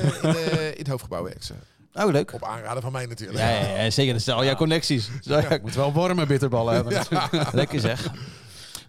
[0.72, 1.54] in het hoofdgebouw werkt ze.
[1.94, 2.32] Oh, leuk.
[2.32, 3.38] Op aanraden van mij natuurlijk.
[3.38, 4.12] Ja, ja, ja, zeker.
[4.12, 5.10] Dat zijn al jouw connecties.
[5.20, 6.92] Zo, ja, Moet wel warme bitterballen hebben.
[6.92, 7.52] natuurlijk.
[7.62, 8.10] Lekker zeg.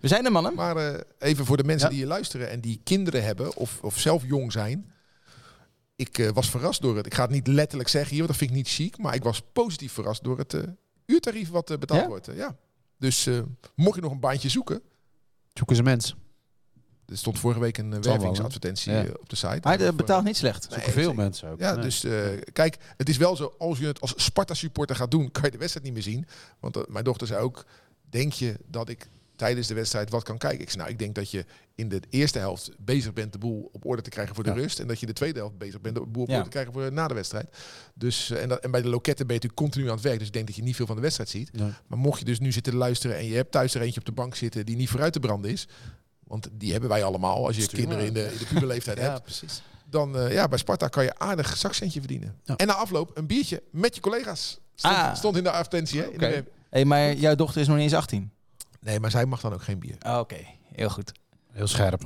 [0.02, 0.54] We zijn er, mannen.
[0.56, 1.94] Maar eh, even voor de mensen Ja.
[1.94, 4.92] die hier luisteren en die kinderen hebben of, of zelf jong zijn.
[5.96, 7.06] Ik eh, was verrast door het.
[7.06, 8.98] Ik ga het niet letterlijk zeggen hier, want dat vind ik niet chic.
[8.98, 10.62] Maar ik was positief verrast door het eh,
[11.06, 12.08] uurtarief wat betaald Ja?
[12.08, 12.30] wordt.
[12.36, 12.56] ja.
[13.00, 13.40] Dus eh,
[13.76, 14.82] mocht je nog een baantje zoeken,
[15.54, 16.16] Zoek eens een mens.
[17.10, 18.92] Er stond vorige week een eh, wervingsadvertentie?
[18.92, 19.04] Ja.
[19.06, 19.60] eh, op de site.
[19.62, 20.70] Maar het betaalt niet slecht.
[20.70, 21.16] Nee, veel zeker.
[21.16, 21.60] mensen ook.
[21.60, 21.82] Ja, Nee.
[21.84, 25.44] dus eh, kijk, het is wel zo, als je het als Sparta-supporter gaat doen, kan
[25.44, 26.26] je de wedstrijd niet meer zien.
[26.60, 27.66] Want eh, mijn dochter zei ook,
[28.10, 30.60] denk je dat ik tijdens de wedstrijd wat kan kijken?
[30.62, 31.46] Ik zei, nou, ik denk dat je
[31.76, 34.56] in de eerste helft bezig bent de boel op orde te krijgen voor de Ja.
[34.56, 34.80] rust.
[34.80, 36.34] En dat je de tweede helft bezig bent de boel op Ja.
[36.34, 37.48] orde te krijgen voor na de wedstrijd.
[37.94, 40.18] Dus, eh, en, dat, en bij de loketten ben je natuurlijk continu aan het werk.
[40.18, 41.54] Dus ik denk dat je niet veel van de wedstrijd ziet.
[41.54, 41.72] Nee.
[41.88, 44.12] Maar mocht je dus nu zitten luisteren en je hebt thuis er eentje op de
[44.12, 45.68] bank zitten die niet vooruit te branden is.
[46.28, 49.12] Want die hebben wij allemaal als je Stuur kinderen in de, in de puberleeftijd hebt
[49.18, 49.62] Ja, precies.
[49.90, 52.40] dan eh, ja, bij Sparta kan je aardig zakcentje verdienen.
[52.44, 52.56] Ja.
[52.56, 54.60] En na afloop een biertje met je collega's.
[54.76, 55.16] Stond, Ah.
[55.16, 56.00] stond in de advertentie.
[56.02, 56.08] Hè?
[56.08, 56.44] In de.
[56.70, 58.32] Hey, maar jouw dochter is nog niet eens 18.
[58.80, 59.96] nee, maar zij mag dan ook geen bier.
[60.00, 60.38] Ah, Oké,
[60.74, 61.12] heel goed.
[61.52, 62.04] Heel scherp.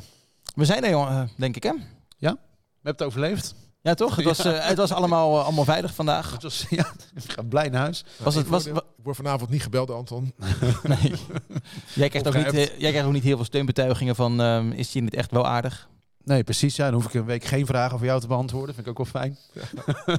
[0.56, 1.72] We zijn er, jongen, denk ik, hè?
[1.72, 2.38] We hebben
[2.82, 3.56] het overleefd.
[3.82, 4.16] Ja, toch?
[4.16, 6.32] Het was, eh, het was allemaal, eh, allemaal veilig vandaag.
[6.32, 6.86] Het was, ja,
[7.26, 8.04] ik ga blij naar huis.
[8.18, 8.74] Was het, ik, was, ik
[9.04, 10.34] word vanavond niet gebeld, Anton.
[10.84, 11.14] nee.
[11.94, 14.42] jij, krijgt ook niet, eh, jij krijgt ook niet heel veel steunbetuigingen van...
[14.42, 15.88] ehm, is je niet echt wel aardig?
[16.24, 16.76] Nee, precies.
[16.76, 18.76] Ja, dan hoef ik een week geen vragen voor jou te beantwoorden.
[18.76, 19.38] Vind ik ook wel fijn.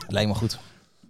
[0.09, 0.59] Lijkt me goed.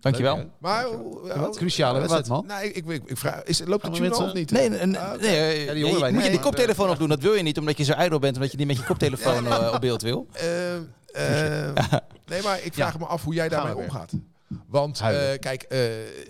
[0.01, 0.37] Dankjewel.
[0.37, 0.47] Leuk?
[0.59, 0.85] Maar
[1.25, 1.37] Wat?
[1.37, 2.57] hoe- Cruciale wat- wedstrijd, man.
[2.59, 4.51] Nee, ik, ik, ik vraag, is, loopt we tune of niet?
[4.51, 5.23] Nee, nee, nee, Ah, oké.
[5.23, 7.09] nee, Ja, die horen wij je moet je die koptelefoon opdoen.
[7.09, 8.35] Dat wil je niet, omdat je zo ijdel bent.
[8.37, 10.27] Omdat je niet met je koptelefoon Ja, op beeld wil.
[11.13, 11.71] Eh,
[12.31, 12.99] nee, maar ik vraag Ja.
[12.99, 14.13] me af hoe jij daarmee omgaat.
[14.67, 15.09] Want eh,
[15.39, 15.81] kijk, eh,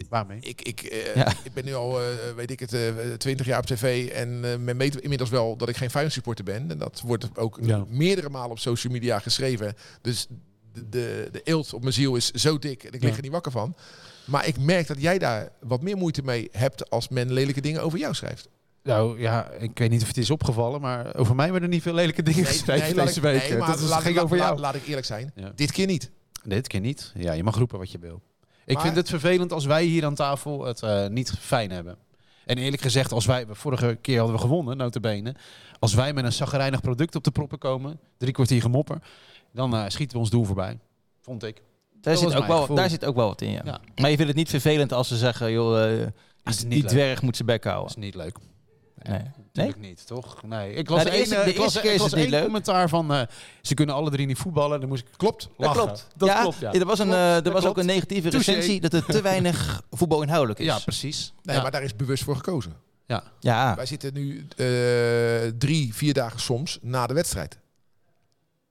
[0.09, 0.39] Waarmee?
[0.41, 1.29] Ik, ik, eh, Ja.
[1.45, 1.99] ik ben nu al,
[2.37, 2.75] weet ik het,
[3.21, 4.09] twintig jaar op tv.
[4.11, 6.71] En men weet inmiddels wel dat ik geen Feyenoord supporter ben.
[6.71, 7.85] En dat wordt ook Ja.
[7.89, 9.75] meerdere malen op social media geschreven.
[10.01, 10.27] Dus
[10.73, 12.83] de, de, de eelt op mijn ziel is zo dik.
[12.85, 13.75] En ik lig er niet wakker van.
[14.25, 17.83] Maar ik merk dat jij daar wat meer moeite mee hebt als men lelijke dingen
[17.83, 18.49] over jou schrijft.
[18.83, 21.95] Nou ja, ik weet niet of het is opgevallen, maar over mij werden niet veel
[21.95, 23.49] lelijke dingen geschreven laat deze ik- week.
[23.49, 24.59] nee, maar dat is, laat, ging over jou.
[24.61, 25.33] laat ik eerlijk zijn.
[25.35, 25.53] Ja.
[25.55, 26.11] Dit keer niet.
[26.45, 27.13] Dit keer niet.
[27.17, 28.23] Ja, je mag roepen wat je wil.
[28.65, 31.97] Ik Maar- vind het vervelend als wij hier aan tafel het eh, niet fijn hebben.
[32.47, 35.35] En eerlijk gezegd, als wij, vorige keer hadden we gewonnen, notabene.
[35.79, 38.99] Als wij met een zaggerijnig product op de proppen komen, drie kwartier gemopper,
[39.53, 40.79] dan eh, schieten we ons doel voorbij.
[41.21, 41.63] Vond ik.
[42.01, 42.77] Daar, Dat zit ook wel, gevoel.
[42.77, 43.63] daar zit ook wel wat in, ja.
[43.65, 43.81] Ja.
[43.97, 45.53] Maar je vindt het niet vervelend als ze zeggen...
[45.53, 45.91] joh,
[46.45, 46.89] is die, niet die leuk.
[46.91, 47.97] dwerg moet zijn bek Dat houden.
[47.97, 48.37] is niet leuk.
[49.09, 49.21] Nee.
[49.53, 50.43] Natuurlijk niet, toch?
[50.43, 50.75] Nee.
[50.75, 52.43] Ik Nou, las de één, eerste- eh, de ik las- ik één leuk.
[52.45, 53.23] commentaar van eh,
[53.63, 54.81] ze kunnen alle drie niet voetballen.
[54.81, 55.43] Dan moest ik Klopt.
[55.43, 55.83] Dat lachen.
[55.83, 56.07] klopt.
[56.17, 56.73] Dat ja, klopt, ja.
[56.73, 58.51] Er was, een, eh, er dat was ook een negatieve Touché.
[58.51, 60.67] recensie dat er te weinig voetbalinhoudelijk is.
[60.67, 61.33] Ja, precies.
[61.43, 61.63] Nee, Ja.
[61.63, 62.75] maar daar is bewust voor gekozen.
[63.07, 63.23] Ja.
[63.41, 64.67] Ja, Wij zitten nu eh,
[65.59, 67.59] drie, vier dagen soms na de wedstrijd.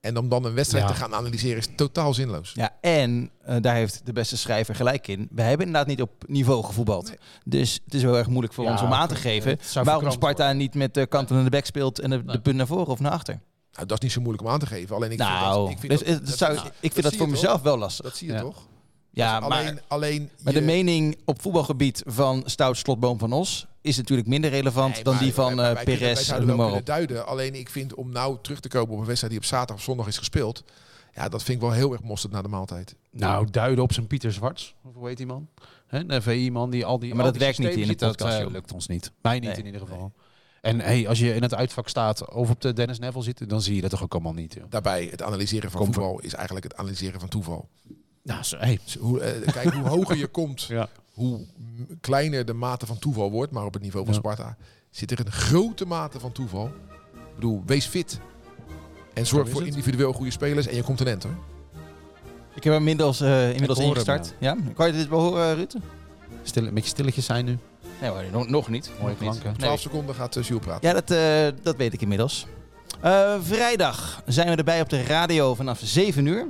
[0.00, 0.90] En om dan een wedstrijd Ja.
[0.90, 2.52] te gaan analyseren is totaal zinloos.
[2.54, 5.28] ja en eh, daar heeft de beste schrijver gelijk in.
[5.30, 7.06] We hebben inderdaad niet op niveau gevoetbald.
[7.08, 7.16] Nee.
[7.44, 9.58] Dus het is heel erg moeilijk voor Ja, ons om aan te geven...
[9.82, 11.98] Waarom Sparta niet met de kanten naar de bek speelt...
[11.98, 12.40] en de, de Nee.
[12.40, 13.40] punt naar voren of naar achter.
[13.72, 14.96] Nou, dat is niet zo moeilijk om aan te geven.
[14.96, 17.02] Alleen ik vind nou, dat, ik vind dus, dat, dat- zou, dat- ik dat vind
[17.02, 17.62] dat zie voor mezelf toch?
[17.62, 18.04] wel lastig.
[18.04, 18.40] Dat zie je Ja.
[18.40, 18.66] toch?
[19.10, 19.58] Ja, Dus maar...
[19.58, 24.28] alleen, alleen Maar je- de mening op voetbalgebied van Stout Slotboom van Os is natuurlijk
[24.28, 26.76] minder relevant Nee, dan maar die van wij- eh Perez en zouden noem wel maar
[26.78, 26.84] op.
[26.84, 27.26] kunnen duiden.
[27.26, 29.82] Alleen ik vind om nou terug te komen op een wedstrijd die op zaterdag of
[29.82, 30.64] zondag is gespeeld.
[31.14, 32.94] Ja, dat vind ik wel heel erg mosterd na de maaltijd.
[33.10, 34.74] Nou, duiden op zijn Pieter Zwarts.
[34.84, 35.48] Of hoe heet die man?
[35.86, 37.08] Hè, Een VI-man die al die.
[37.08, 39.12] Ja, maar al dat die werkt niet in de podcast, Dat eh, lukt ons niet.
[39.22, 39.58] Mij niet Nee.
[39.58, 40.12] in ieder geval.
[40.60, 43.62] En hey, als je in het uitvak staat of op de Dennis Neville zit, dan
[43.62, 44.54] zie je dat toch ook allemaal niet.
[44.54, 44.64] Joh.
[44.68, 47.68] Daarbij, het analyseren van voetbal is eigenlijk het analyseren van toeval.
[48.22, 48.78] Nou, zo, hey.
[48.98, 50.88] Hoe, eh, kijk, hoe hoger je komt, Ja.
[51.20, 51.46] Hoe
[52.00, 53.52] kleiner de mate van toeval wordt.
[53.52, 54.20] Maar op het niveau van Ja.
[54.20, 54.56] Sparta
[54.90, 56.66] zit er een grote mate van toeval.
[57.14, 58.20] Ik bedoel, wees fit.
[59.14, 59.68] En zorg voor het.
[59.68, 61.34] individueel goede spelers en je komt een end hoor.
[62.54, 64.34] Ik heb hem inmiddels, eh, inmiddels ingestart.
[64.38, 64.56] Ja.
[64.74, 65.74] Kan je dit wel horen, Ruud?
[66.42, 67.58] Stil, een beetje stilletjes zijn nu.
[68.00, 68.90] Nee hoor, nog, nog niet.
[69.00, 69.40] Mooie Nog niet.
[69.40, 69.56] klanken.
[69.60, 69.82] 12 Nee.
[69.82, 70.88] seconden gaat uh, Jules praten.
[70.88, 72.46] Ja, dat, eh, dat weet ik inmiddels.
[73.00, 76.46] Eh, vrijdag zijn we erbij op de radio vanaf 7 uur.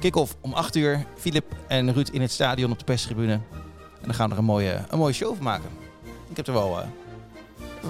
[0.00, 1.04] Kick-off om 8 uur.
[1.18, 3.32] Filip en Ruud in het stadion op de perstribune.
[3.32, 3.42] En
[4.02, 5.68] dan gaan we er een mooie, een mooie show van maken.
[6.30, 6.86] Ik heb er wel, eh,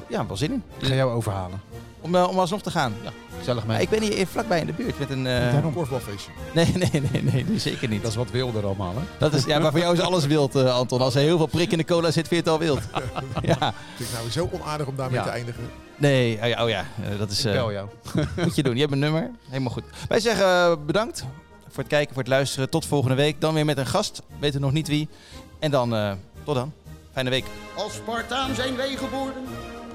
[0.09, 0.62] ja, wel zin in.
[0.78, 1.61] Ik ga jou overhalen.
[2.00, 2.94] Om, om alsnog te gaan.
[3.38, 3.84] Gezellig Maar mee.
[3.84, 5.26] ik ben hier vlakbij in de buurt met een...
[5.26, 6.30] eh, Een korfbalfeestje.
[6.54, 8.02] Nee, nee, nee, nee, nee, zeker niet.
[8.02, 9.00] Dat is wat wilder allemaal, hè?
[9.18, 11.00] Dat is, ja, maar voor jou is alles wild, Anton.
[11.00, 12.80] Als er heel veel prik in de cola zit, vind je het al wild.
[13.42, 15.24] Ja, Vind ik nou zo onaardig om daarmee Ja.
[15.24, 15.62] te eindigen.
[15.96, 16.84] nee, oh ja, oh ja
[17.18, 17.38] dat is...
[17.44, 17.88] Ik eh, bel jou.
[18.36, 18.74] moet je doen.
[18.74, 19.30] Je hebt een nummer.
[19.48, 19.84] Helemaal goed.
[20.09, 21.24] Wij zeggen bedankt
[21.69, 22.71] voor het kijken, voor het luisteren.
[22.71, 23.41] Tot volgende week.
[23.41, 24.23] Dan weer met een gast.
[24.39, 25.09] Weten nog niet wie.
[25.59, 26.12] En dan, eh,
[26.45, 26.73] tot dan.
[27.12, 27.45] Fijne week.
[27.77, 29.45] Als Spartaan zijn wij geboren,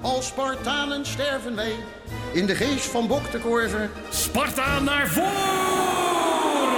[0.01, 1.75] als Spartanen sterven wij.
[2.33, 6.70] In de geest van Bok de Korver Sparta naar voren!